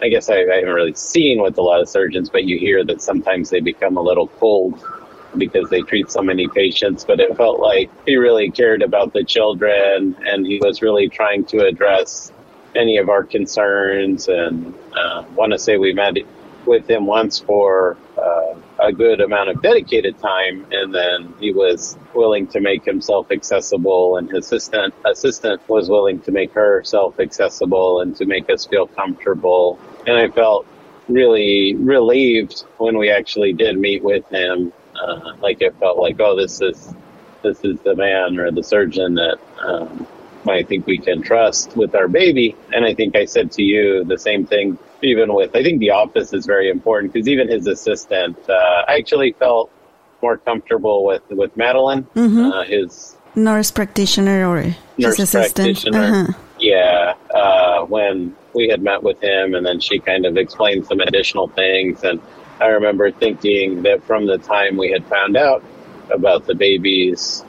[0.00, 2.84] I guess I, I, haven't really seen with a lot of surgeons, but you hear
[2.84, 4.82] that sometimes they become a little cold
[5.36, 7.04] because they treat so many patients.
[7.04, 11.44] But it felt like he really cared about the children and he was really trying
[11.46, 12.32] to address
[12.74, 14.28] any of our concerns.
[14.28, 16.16] And uh, want to say we met
[16.64, 21.96] with him once for uh, a good amount of dedicated time, and then he was
[22.18, 28.00] willing to make himself accessible, and his assistant assistant was willing to make herself accessible
[28.02, 29.78] and to make us feel comfortable.
[30.06, 30.66] And I felt
[31.08, 34.72] really relieved when we actually did meet with him.
[35.00, 36.92] Uh, like it felt like, oh, this is
[37.42, 40.06] this is the man or the surgeon that um,
[40.48, 42.56] I think we can trust with our baby.
[42.72, 45.90] And I think I said to you the same thing, even with, I think the
[45.90, 49.70] office is very important because even his assistant, uh, I actually felt
[50.22, 52.52] more comfortable with, with Madeline, Mhm.
[52.52, 55.94] uh, his Nurse practitioner or nurse his assistant.
[55.94, 56.32] Uh-huh.
[56.58, 60.98] Yeah, uh, when we had met with him, and then she kind of explained some
[61.00, 62.02] additional things.
[62.02, 62.20] And
[62.60, 65.62] I remember thinking that from the time we had found out
[66.10, 67.44] about the baby's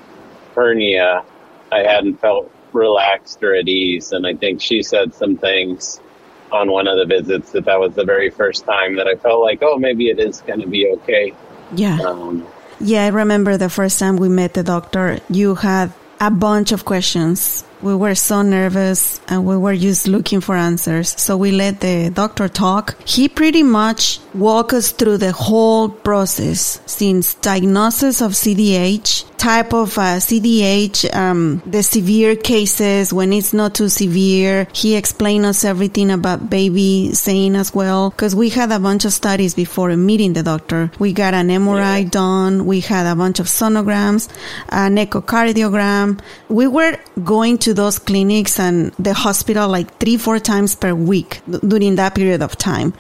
[0.53, 1.23] hernia,
[1.71, 4.12] I hadn't felt relaxed or at ease.
[4.12, 5.99] And I think she said some things
[6.51, 9.41] on one of the visits that that was the very first time that I felt
[9.41, 11.34] like, oh, maybe it is going to be okay.
[11.75, 11.99] Yeah.
[12.01, 12.45] Um,
[12.80, 16.86] Yeah, I remember the first time we met the doctor, you had a bunch of
[16.86, 17.63] questions.
[17.82, 21.20] We were so nervous and we were just looking for answers.
[21.20, 22.96] So we let the doctor talk.
[23.08, 29.98] He pretty much walked us through the whole process since diagnosis of CDH, type of
[29.98, 34.68] uh, CDH, um, the severe cases when it's not too severe.
[34.74, 39.13] He explained us everything about baby saying as well because we had a bunch of
[39.13, 40.92] studies before meeting the doctor.
[41.00, 42.65] We got an MRI done.
[42.65, 44.30] We had a bunch of sonograms,
[44.70, 46.20] an echocardiogram.
[46.50, 51.41] We were going to those clinics and the hospital like three, four times per week
[51.67, 52.93] during that period of time.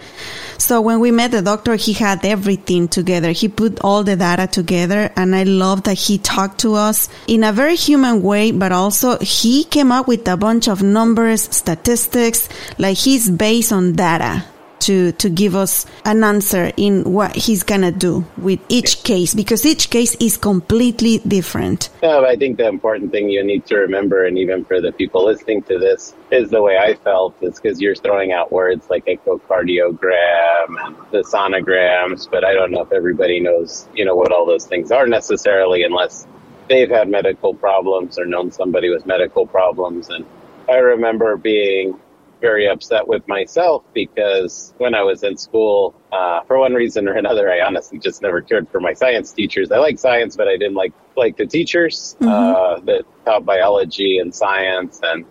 [0.57, 3.31] So when we met the doctor, he had everything together.
[3.31, 7.43] He put all the data together and I love that he talked to us in
[7.43, 12.49] a very human way, but also he came up with a bunch of numbers, statistics,
[12.77, 14.43] like he's based on data
[14.81, 19.65] to, to give us an answer in what he's gonna do with each case because
[19.65, 21.89] each case is completely different.
[22.01, 25.25] Yeah, I think the important thing you need to remember, and even for the people
[25.25, 29.05] listening to this, is the way I felt is because you're throwing out words like
[29.05, 34.45] echocardiogram and the sonograms, but I don't know if everybody knows, you know, what all
[34.45, 36.27] those things are necessarily unless
[36.69, 40.09] they've had medical problems or known somebody with medical problems.
[40.09, 40.25] And
[40.69, 41.99] I remember being
[42.39, 47.13] very upset with myself because when I was in school, uh, for one reason or
[47.13, 49.71] another, I honestly just never cared for my science teachers.
[49.71, 54.33] I like science, but I didn't like like the teachers uh, that taught biology and
[54.33, 55.25] science, and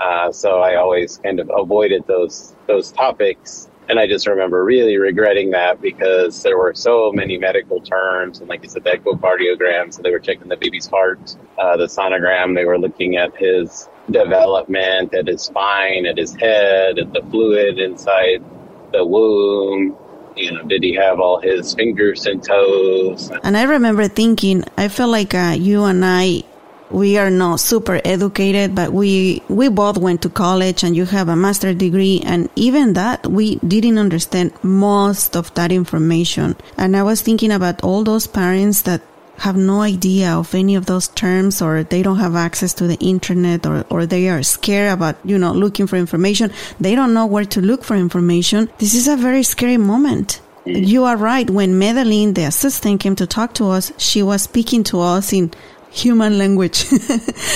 [0.00, 3.69] uh, so I always kind of avoided those those topics.
[3.90, 8.48] And I just remember really regretting that because there were so many medical terms, and
[8.48, 12.54] like you said, the echocardiogram, so they were checking the baby's heart, uh, the sonogram,
[12.54, 17.80] they were looking at his development, at his spine, at his head, at the fluid
[17.80, 18.44] inside
[18.92, 19.96] the womb.
[20.36, 23.32] You know, did he have all his fingers and toes?
[23.42, 26.44] And I remember thinking, I felt like uh, you and I,
[26.90, 31.28] we are not super educated, but we we both went to college, and you have
[31.28, 36.56] a master's degree, and even that we didn't understand most of that information.
[36.76, 39.02] And I was thinking about all those parents that
[39.40, 42.96] have no idea of any of those terms or they don't have access to the
[42.96, 46.52] internet or, or they are scared about, you know, looking for information.
[46.78, 48.68] They don't know where to look for information.
[48.76, 50.42] This is a very scary moment.
[50.66, 50.86] Mm.
[50.86, 51.48] You are right.
[51.48, 55.52] When Madeline, the assistant, came to talk to us, she was speaking to us in
[55.90, 56.76] human language,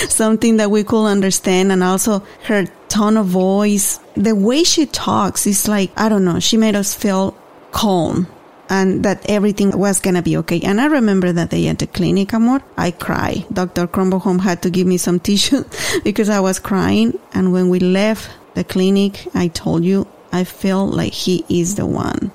[0.09, 1.71] something that we could understand.
[1.71, 6.39] And also her tone of voice, the way she talks is like, I don't know,
[6.39, 7.35] she made us feel
[7.71, 8.27] calm
[8.69, 10.59] and that everything was gonna be okay.
[10.61, 13.45] And I remember that day at the clinic, Amor, I cried.
[13.53, 13.87] Dr.
[13.87, 15.63] Cromboholm had to give me some tissue
[16.03, 17.19] because I was crying.
[17.33, 21.85] And when we left the clinic, I told you, I feel like he is the
[21.85, 22.31] one.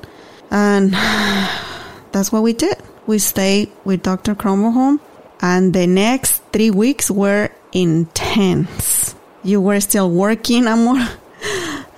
[0.51, 0.93] And
[2.13, 2.77] that's what we did.
[3.07, 4.35] We stayed with Dr.
[4.35, 5.01] Cromboholm
[5.43, 9.15] and the next three weeks were intense.
[9.43, 11.09] You were still working, Amor.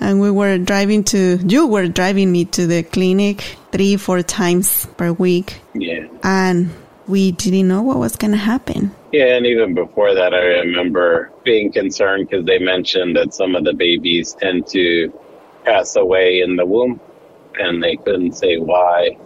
[0.00, 4.86] And we were driving to, you were driving me to the clinic three, four times
[4.96, 5.60] per week.
[5.74, 6.08] Yeah.
[6.24, 6.70] And
[7.06, 8.92] we didn't know what was going to happen.
[9.12, 13.64] Yeah, and even before that, I remember being concerned because they mentioned that some of
[13.64, 15.12] the babies tend to
[15.64, 17.00] pass away in the womb,
[17.58, 19.16] and they couldn't say why.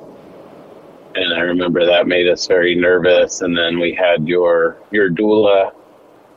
[1.17, 3.41] And I remember that made us very nervous.
[3.41, 5.73] And then we had your your doula,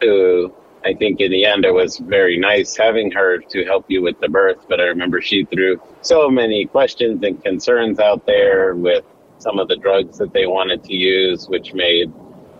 [0.01, 0.53] who
[0.85, 4.19] I think in the end it was very nice having her to help you with
[4.21, 4.65] the birth.
[4.69, 9.03] But I remember she threw so many questions and concerns out there with
[9.39, 12.11] some of the drugs that they wanted to use, which made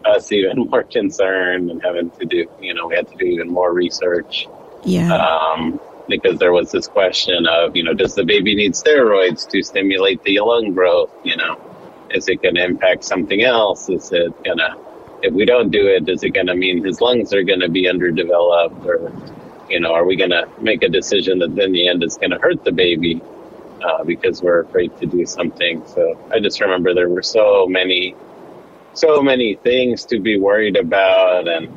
[0.06, 3.50] us even more concerned and having to do, you know, we had to do even
[3.50, 4.48] more research
[4.84, 5.14] Yeah.
[5.16, 9.62] um, because there was this question of, you know, does the baby need steroids to
[9.62, 11.60] stimulate the lung growth, you know?
[12.12, 13.90] Is it going to impact something else?
[13.90, 14.78] Is it going to,
[15.22, 17.70] if we don't do it, is it going to mean his lungs are going to
[17.70, 18.86] be underdeveloped?
[18.86, 19.12] Or,
[19.70, 22.32] you know, are we going to make a decision that in the end is going
[22.32, 23.22] to hurt the baby
[23.84, 25.86] uh, because we're afraid to do something?
[25.88, 28.16] So I just remember there were so many,
[28.94, 31.48] so many things to be worried about.
[31.48, 31.68] And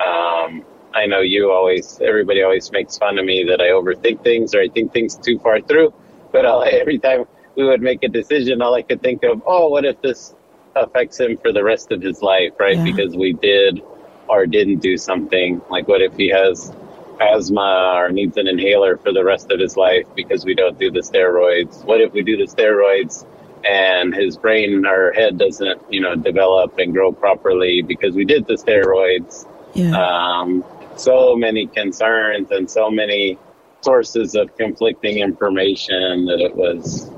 [0.00, 0.64] um,
[0.94, 4.60] I know you always, everybody always makes fun of me that I overthink things or
[4.60, 5.92] I think things too far through.
[6.32, 7.24] But I'll, every time
[7.60, 10.34] we would make a decision, all I could think of, oh, what if this
[10.74, 12.76] affects him for the rest of his life, right?
[12.76, 12.84] Yeah.
[12.84, 13.82] Because we did
[14.28, 15.60] or didn't do something.
[15.70, 16.72] Like, what if he has
[17.20, 20.90] asthma or needs an inhaler for the rest of his life because we don't do
[20.90, 21.84] the steroids?
[21.84, 23.26] What if we do the steroids
[23.64, 28.46] and his brain or head doesn't, you know, develop and grow properly because we did
[28.46, 29.46] the steroids?
[29.74, 29.92] Yeah.
[29.92, 30.64] Um,
[30.96, 33.38] so many concerns and so many
[33.82, 37.10] sources of conflicting information that it was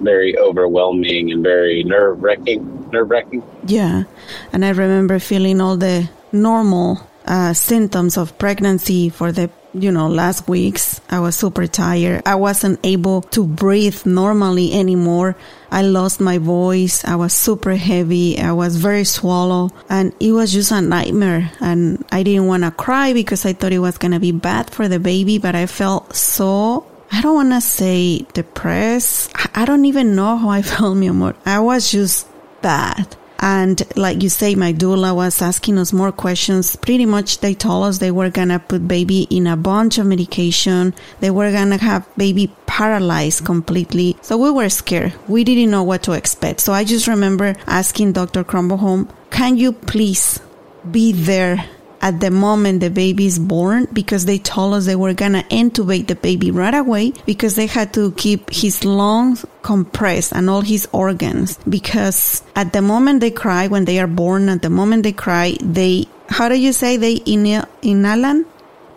[0.00, 2.90] very overwhelming and very nerve wracking.
[2.90, 3.42] Nerve wracking.
[3.66, 4.04] Yeah,
[4.52, 10.08] and I remember feeling all the normal uh, symptoms of pregnancy for the you know
[10.08, 11.00] last weeks.
[11.08, 12.22] I was super tired.
[12.26, 15.36] I wasn't able to breathe normally anymore.
[15.70, 17.04] I lost my voice.
[17.04, 18.40] I was super heavy.
[18.40, 21.52] I was very swallow and it was just a nightmare.
[21.60, 24.70] And I didn't want to cry because I thought it was going to be bad
[24.70, 29.32] for the baby, but I felt so I don't want to say depressed.
[29.54, 31.34] I don't even know how I felt, mi amor.
[31.44, 32.26] I was just
[32.62, 33.16] bad.
[33.42, 36.76] And like you say, my doula was asking us more questions.
[36.76, 40.94] Pretty much they told us they were gonna put baby in a bunch of medication.
[41.20, 44.18] They were gonna have baby paralyzed completely.
[44.20, 45.14] So we were scared.
[45.26, 46.60] We didn't know what to expect.
[46.60, 48.44] So I just remember asking Dr.
[48.44, 50.38] Crumblehome, can you please
[50.90, 51.64] be there
[52.00, 56.06] at the moment the baby is born because they told us they were gonna intubate
[56.06, 60.88] the baby right away because they had to keep his lungs compressed and all his
[60.92, 65.12] organs because at the moment they cry when they are born at the moment they
[65.12, 68.44] cry they how do you say they inhale inhalan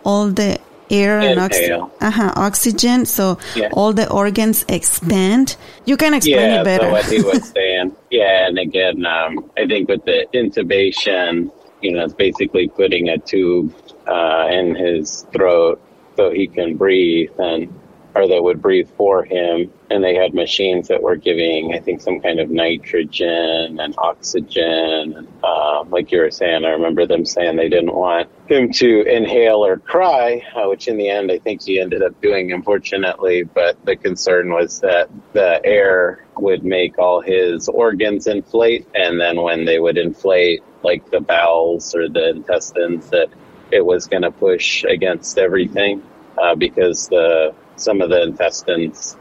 [0.06, 3.70] all the air and oxygen uh-huh, oxygen so yeah.
[3.72, 5.56] all the organs expand.
[5.86, 9.50] You can explain yeah, it better so what he was saying yeah and again um,
[9.58, 11.52] i think with the intubation
[11.84, 13.74] you know, it's basically putting a tube
[14.08, 15.82] uh, in his throat
[16.16, 17.74] so he can breathe and
[18.16, 19.72] or that would breathe for him.
[19.90, 25.28] And they had machines that were giving, I think, some kind of nitrogen and oxygen.
[25.44, 29.66] Uh, like you were saying, I remember them saying they didn't want him to inhale
[29.66, 33.44] or cry, uh, which in the end I think he ended up doing, unfortunately.
[33.44, 38.88] But the concern was that the air would make all his organs inflate.
[38.96, 43.30] And then when they would inflate, like the bowels or the intestines, that
[43.72, 46.04] it was going to push against everything
[46.38, 49.18] uh, because the some of the intestines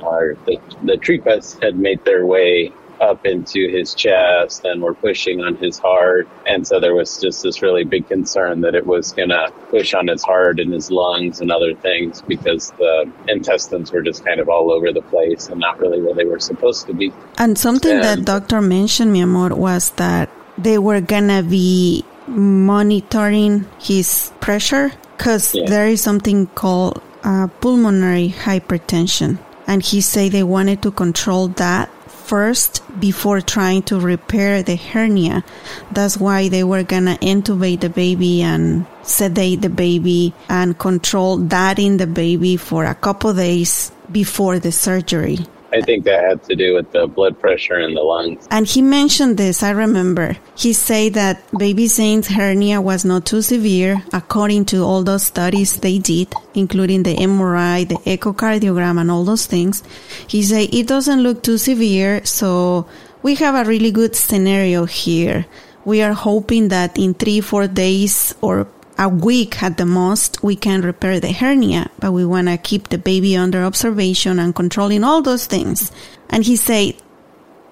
[0.00, 5.40] or the, the tripas had made their way up into his chest and were pushing
[5.40, 6.28] on his heart.
[6.46, 9.94] And so there was just this really big concern that it was going to push
[9.94, 14.38] on his heart and his lungs and other things because the intestines were just kind
[14.38, 17.12] of all over the place and not really where they were supposed to be.
[17.38, 20.28] And something and, that doctor mentioned, mi amor, was that
[20.62, 25.66] they were going to be monitoring his pressure because yeah.
[25.66, 29.38] there is something called uh, pulmonary hypertension.
[29.66, 35.44] And he said they wanted to control that first before trying to repair the hernia.
[35.92, 41.78] That's why they were gonna intubate the baby and sedate the baby and control that
[41.78, 45.38] in the baby for a couple days before the surgery.
[45.72, 48.46] I think that had to do with the blood pressure in the lungs.
[48.50, 50.36] And he mentioned this, I remember.
[50.56, 55.76] He said that baby Zane's hernia was not too severe according to all those studies
[55.76, 59.82] they did, including the MRI, the echocardiogram, and all those things.
[60.26, 62.86] He said it doesn't look too severe, so
[63.22, 65.46] we have a really good scenario here.
[65.84, 68.66] We are hoping that in three, four days or
[69.00, 72.90] a week at the most, we can repair the hernia, but we want to keep
[72.90, 75.90] the baby under observation and controlling all those things.
[76.28, 76.96] And he said,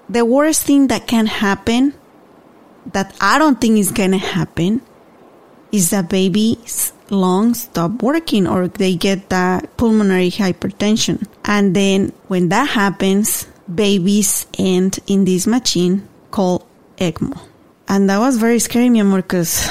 [0.09, 1.93] the worst thing that can happen,
[2.93, 4.81] that I don't think is going to happen,
[5.71, 11.27] is that baby's lungs stop working or they get that pulmonary hypertension.
[11.45, 16.65] And then when that happens, babies end in this machine called
[16.97, 17.39] ECMO.
[17.87, 19.69] And that was very scary, mi amor, because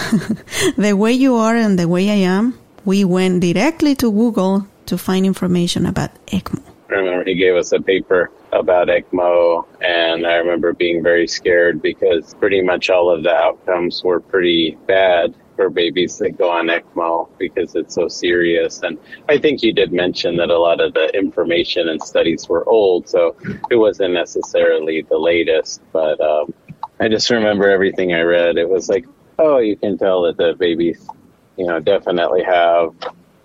[0.76, 4.98] the way you are and the way I am, we went directly to Google to
[4.98, 6.62] find information about ECMO.
[6.90, 11.80] I remember he gave us a paper about ECMO, and I remember being very scared
[11.80, 15.34] because pretty much all of the outcomes were pretty bad.
[15.56, 18.82] for babies that go on ECMO because it's so serious.
[18.82, 18.98] And
[19.28, 23.06] I think you did mention that a lot of the information and studies were old,
[23.06, 23.36] so
[23.70, 25.82] it wasn't necessarily the latest.
[25.92, 26.54] But um,
[26.98, 28.56] I just remember everything I read.
[28.56, 29.04] It was like,
[29.40, 31.08] oh, you can tell that the babies,
[31.56, 32.94] you know, definitely have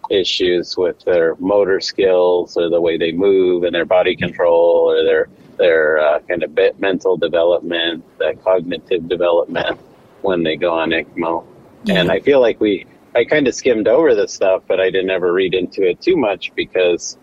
[0.09, 5.03] issues with their motor skills or the way they move and their body control or
[5.03, 5.27] their
[5.57, 9.79] their uh, kind of mental development, that cognitive development
[10.21, 11.45] when they go on ECMO.
[11.85, 12.01] Yeah.
[12.01, 12.85] And I feel like we,
[13.15, 16.17] I kind of skimmed over this stuff, but I didn't ever read into it too
[16.17, 17.17] much because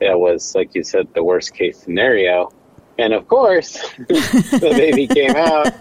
[0.00, 2.52] it was, like you said, the worst case scenario.
[3.00, 5.72] And of course, the baby came out.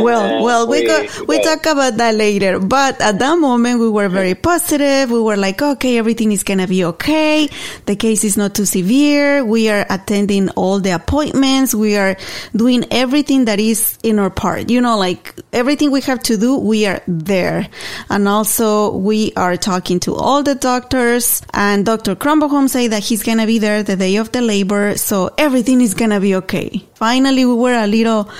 [0.00, 2.58] well, well, we, we got, we talk about that later.
[2.58, 5.10] But at that moment, we were very positive.
[5.10, 7.48] We were like, okay, everything is gonna be okay.
[7.84, 9.44] The case is not too severe.
[9.44, 11.74] We are attending all the appointments.
[11.74, 12.16] We are
[12.54, 14.70] doing everything that is in our part.
[14.70, 17.68] You know, like everything we have to do, we are there.
[18.08, 21.42] And also, we are talking to all the doctors.
[21.52, 22.16] And Dr.
[22.16, 25.92] Kronbohom say that he's gonna be there the day of the labor, so everything is
[25.92, 26.86] gonna be okay okay.
[26.94, 28.30] Finally, we were a little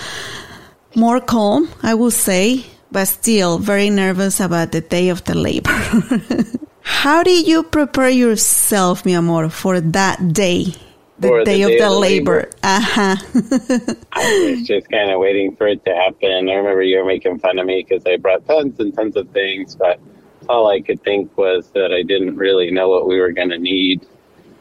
[0.94, 5.74] more calm, I will say, but still very nervous about the day of the labor.
[6.82, 10.74] How did you prepare yourself, mi amor, for that day?
[11.18, 12.36] The day, the day of the, of labor.
[12.36, 12.50] labor.
[12.62, 13.16] Uh-huh.
[14.12, 16.48] I was just kind of waiting for it to happen.
[16.48, 19.28] I remember you were making fun of me because I brought tons and tons of
[19.30, 19.98] things, but
[20.48, 23.58] all I could think was that I didn't really know what we were going to
[23.58, 24.06] need.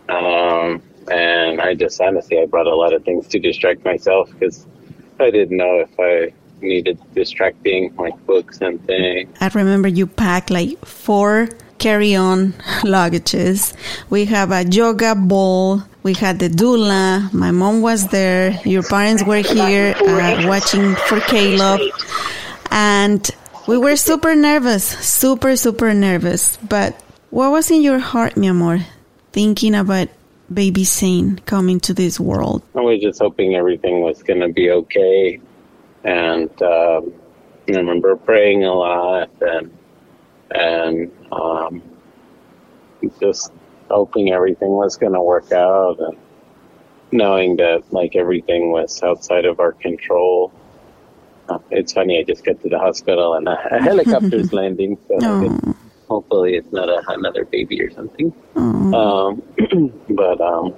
[0.10, 4.66] Um, and I just honestly I brought a lot of things to distract myself because
[5.20, 9.36] I didn't know if I needed distracting like books and things.
[9.40, 12.54] I remember you packed like four carry-on
[12.84, 13.74] luggages.
[14.10, 15.84] We have a yoga ball.
[16.04, 17.32] We had the doula.
[17.34, 18.60] My mom was there.
[18.64, 21.82] Your parents were here uh, watching for Caleb,
[22.72, 23.30] and
[23.68, 26.58] we were super nervous, super super nervous.
[26.58, 27.00] But
[27.32, 28.80] what was in your heart, mi amor,
[29.32, 30.10] thinking about
[30.54, 32.64] baby Zane coming to this world?
[32.76, 35.40] I was just hoping everything was going to be okay.
[36.04, 37.14] And um,
[37.68, 39.78] I remember praying a lot and,
[40.52, 41.82] and um,
[43.20, 43.52] just
[43.90, 46.18] hoping everything was going to work out and
[47.12, 50.52] knowing that like everything was outside of our control.
[51.48, 54.98] Uh, it's funny, I just got to the hospital and a, a helicopter's landing.
[55.08, 55.76] So
[56.08, 58.34] hopefully it's not a, another baby or something.
[58.56, 59.42] Um,
[60.10, 60.76] but um,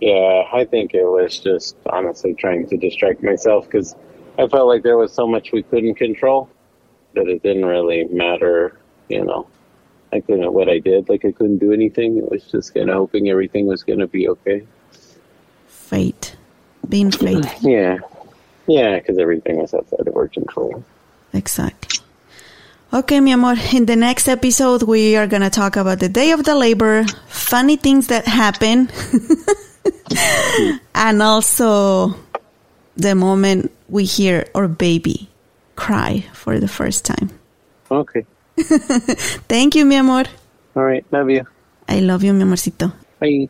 [0.00, 3.94] yeah, I think it was just honestly trying to distract myself because
[4.38, 6.50] I felt like there was so much we couldn't control
[7.14, 8.78] that it didn't really matter.
[9.08, 9.48] You know,
[10.12, 11.08] I couldn't what I did.
[11.08, 12.18] Like I couldn't do anything.
[12.18, 14.66] It was just kind of hoping everything was going to be okay.
[15.66, 16.36] Fate,
[16.88, 17.46] being fate.
[17.62, 17.98] yeah,
[18.66, 20.84] yeah, because everything was outside of our control.
[21.32, 22.00] Exactly.
[22.92, 23.56] Okay, mi amor.
[23.72, 27.04] In the next episode, we are going to talk about the day of the labor,
[27.26, 28.88] funny things that happen,
[30.94, 32.14] and also
[32.96, 35.28] the moment we hear our baby
[35.74, 37.30] cry for the first time.
[37.90, 38.24] Okay.
[38.56, 40.24] Thank you, mi amor.
[40.74, 41.04] All right.
[41.10, 41.44] Love you.
[41.88, 42.92] I love you, mi amorcito.
[43.20, 43.48] Bye.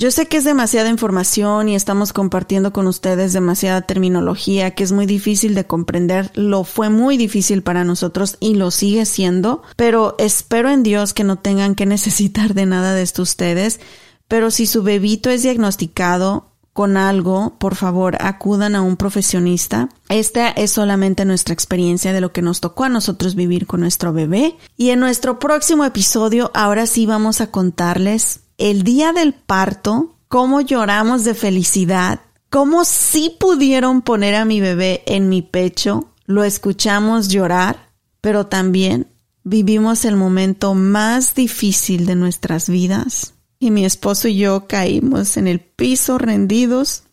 [0.00, 4.92] Yo sé que es demasiada información y estamos compartiendo con ustedes demasiada terminología que es
[4.92, 6.30] muy difícil de comprender.
[6.34, 11.24] Lo fue muy difícil para nosotros y lo sigue siendo, pero espero en Dios que
[11.24, 13.80] no tengan que necesitar de nada de esto ustedes.
[14.28, 19.88] Pero si su bebito es diagnosticado con algo, por favor, acudan a un profesionista.
[20.08, 24.12] Esta es solamente nuestra experiencia de lo que nos tocó a nosotros vivir con nuestro
[24.12, 24.56] bebé.
[24.76, 30.60] Y en nuestro próximo episodio, ahora sí vamos a contarles el día del parto, cómo
[30.60, 37.28] lloramos de felicidad, cómo sí pudieron poner a mi bebé en mi pecho, lo escuchamos
[37.28, 37.90] llorar,
[38.20, 39.06] pero también
[39.44, 45.46] vivimos el momento más difícil de nuestras vidas y mi esposo y yo caímos en
[45.46, 47.04] el piso rendidos,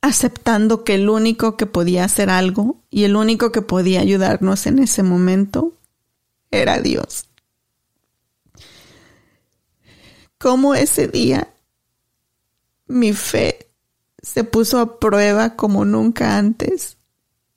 [0.00, 4.80] aceptando que el único que podía hacer algo y el único que podía ayudarnos en
[4.80, 5.72] ese momento
[6.50, 7.28] era Dios.
[10.42, 11.54] Cómo ese día
[12.88, 13.68] mi fe
[14.20, 16.98] se puso a prueba como nunca antes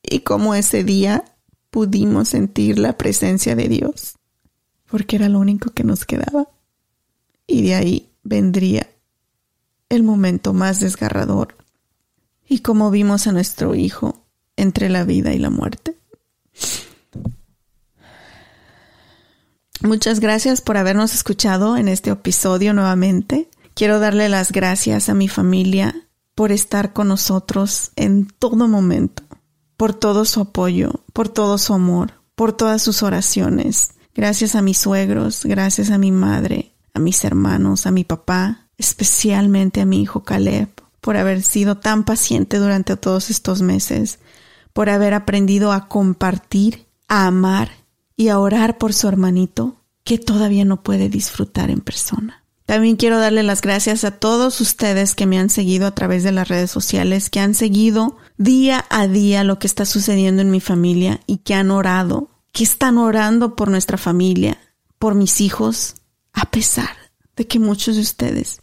[0.03, 1.25] y cómo ese día
[1.71, 4.19] pudimos sentir la presencia de Dios,
[4.85, 6.47] porque era lo único que nos quedaba.
[7.47, 8.87] Y de ahí vendría
[9.89, 11.57] el momento más desgarrador
[12.47, 14.27] y como vimos a nuestro hijo
[14.57, 15.97] entre la vida y la muerte.
[19.85, 23.47] Muchas gracias por habernos escuchado en este episodio nuevamente.
[23.75, 29.21] Quiero darle las gracias a mi familia por estar con nosotros en todo momento,
[29.77, 33.91] por todo su apoyo, por todo su amor, por todas sus oraciones.
[34.15, 39.81] Gracias a mis suegros, gracias a mi madre, a mis hermanos, a mi papá, especialmente
[39.81, 40.69] a mi hijo Caleb,
[40.99, 44.17] por haber sido tan paciente durante todos estos meses,
[44.73, 47.84] por haber aprendido a compartir, a amar
[48.15, 52.43] y a orar por su hermanito que todavía no puede disfrutar en persona.
[52.65, 56.31] También quiero darle las gracias a todos ustedes que me han seguido a través de
[56.31, 60.59] las redes sociales, que han seguido día a día lo que está sucediendo en mi
[60.59, 64.59] familia y que han orado, que están orando por nuestra familia,
[64.97, 65.95] por mis hijos,
[66.33, 66.89] a pesar
[67.35, 68.61] de que muchos de ustedes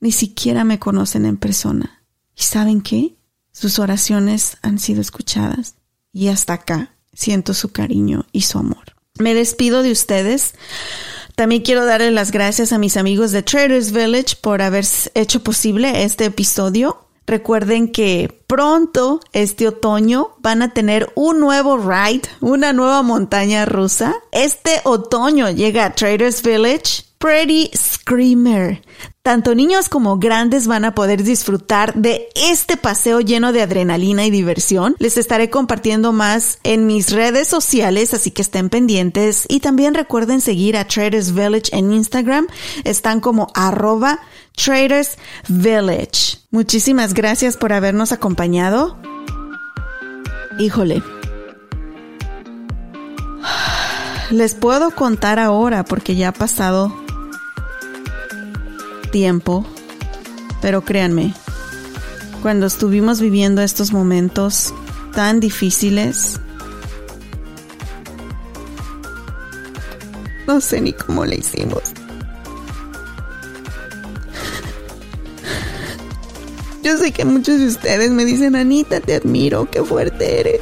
[0.00, 2.02] ni siquiera me conocen en persona.
[2.36, 3.16] ¿Y saben qué?
[3.52, 5.76] Sus oraciones han sido escuchadas
[6.12, 8.93] y hasta acá siento su cariño y su amor.
[9.18, 10.54] Me despido de ustedes
[11.34, 14.84] también quiero darle las gracias a mis amigos de Traders Village por haber
[15.14, 17.00] hecho posible este episodio.
[17.26, 24.14] Recuerden que pronto, este otoño, van a tener un nuevo ride, una nueva montaña rusa.
[24.30, 28.82] Este otoño llega a Traders Village Pretty Screamer.
[29.22, 34.30] Tanto niños como grandes van a poder disfrutar de este paseo lleno de adrenalina y
[34.30, 34.94] diversión.
[34.98, 39.46] Les estaré compartiendo más en mis redes sociales, así que estén pendientes.
[39.48, 42.46] Y también recuerden seguir a Traders Village en Instagram.
[42.84, 44.18] Están como arroba
[44.54, 45.16] Traders
[45.48, 46.40] Village.
[46.50, 48.98] Muchísimas gracias por habernos acompañado.
[50.58, 51.02] Híjole.
[54.30, 57.03] Les puedo contar ahora porque ya ha pasado
[59.14, 59.64] tiempo,
[60.60, 61.32] pero créanme,
[62.42, 64.74] cuando estuvimos viviendo estos momentos
[65.14, 66.40] tan difíciles,
[70.48, 71.80] no sé ni cómo le hicimos.
[76.82, 80.60] Yo sé que muchos de ustedes me dicen, Anita, te admiro, qué fuerte eres.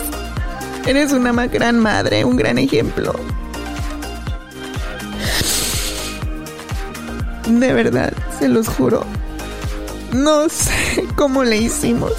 [0.86, 3.14] Eres una gran madre, un gran ejemplo.
[7.60, 9.04] De verdad, se los juro.
[10.12, 12.12] No sé cómo le hicimos.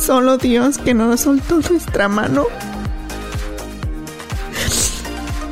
[0.00, 2.46] Solo Dios que no nos soltó nuestra mano.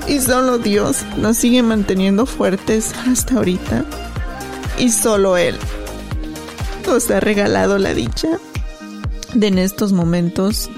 [0.07, 3.85] Y solo Dios nos sigue manteniendo fuertes hasta ahorita.
[4.79, 5.57] Y solo Él
[6.87, 8.29] nos ha regalado la dicha
[9.35, 10.71] de en estos momentos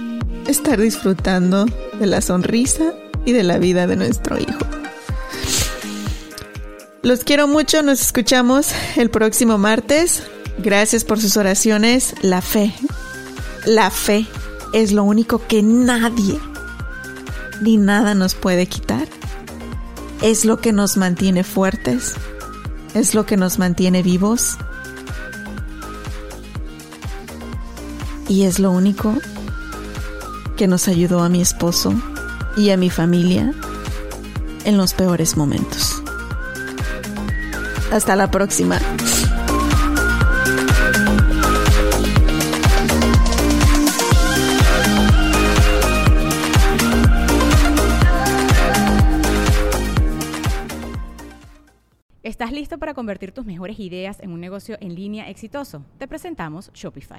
[0.46, 1.66] estar disfrutando
[1.98, 2.94] de la sonrisa
[3.24, 4.81] y de la vida de nuestro hijo.
[7.02, 10.22] Los quiero mucho, nos escuchamos el próximo martes.
[10.58, 12.14] Gracias por sus oraciones.
[12.22, 12.72] La fe,
[13.66, 14.24] la fe
[14.72, 16.38] es lo único que nadie
[17.60, 19.08] ni nada nos puede quitar.
[20.20, 22.14] Es lo que nos mantiene fuertes,
[22.94, 24.56] es lo que nos mantiene vivos
[28.28, 29.16] y es lo único
[30.56, 31.92] que nos ayudó a mi esposo
[32.56, 33.52] y a mi familia
[34.64, 36.01] en los peores momentos.
[37.92, 38.78] Hasta la próxima.
[52.22, 55.84] ¿Estás listo para convertir tus mejores ideas en un negocio en línea exitoso?
[55.98, 57.18] Te presentamos Shopify.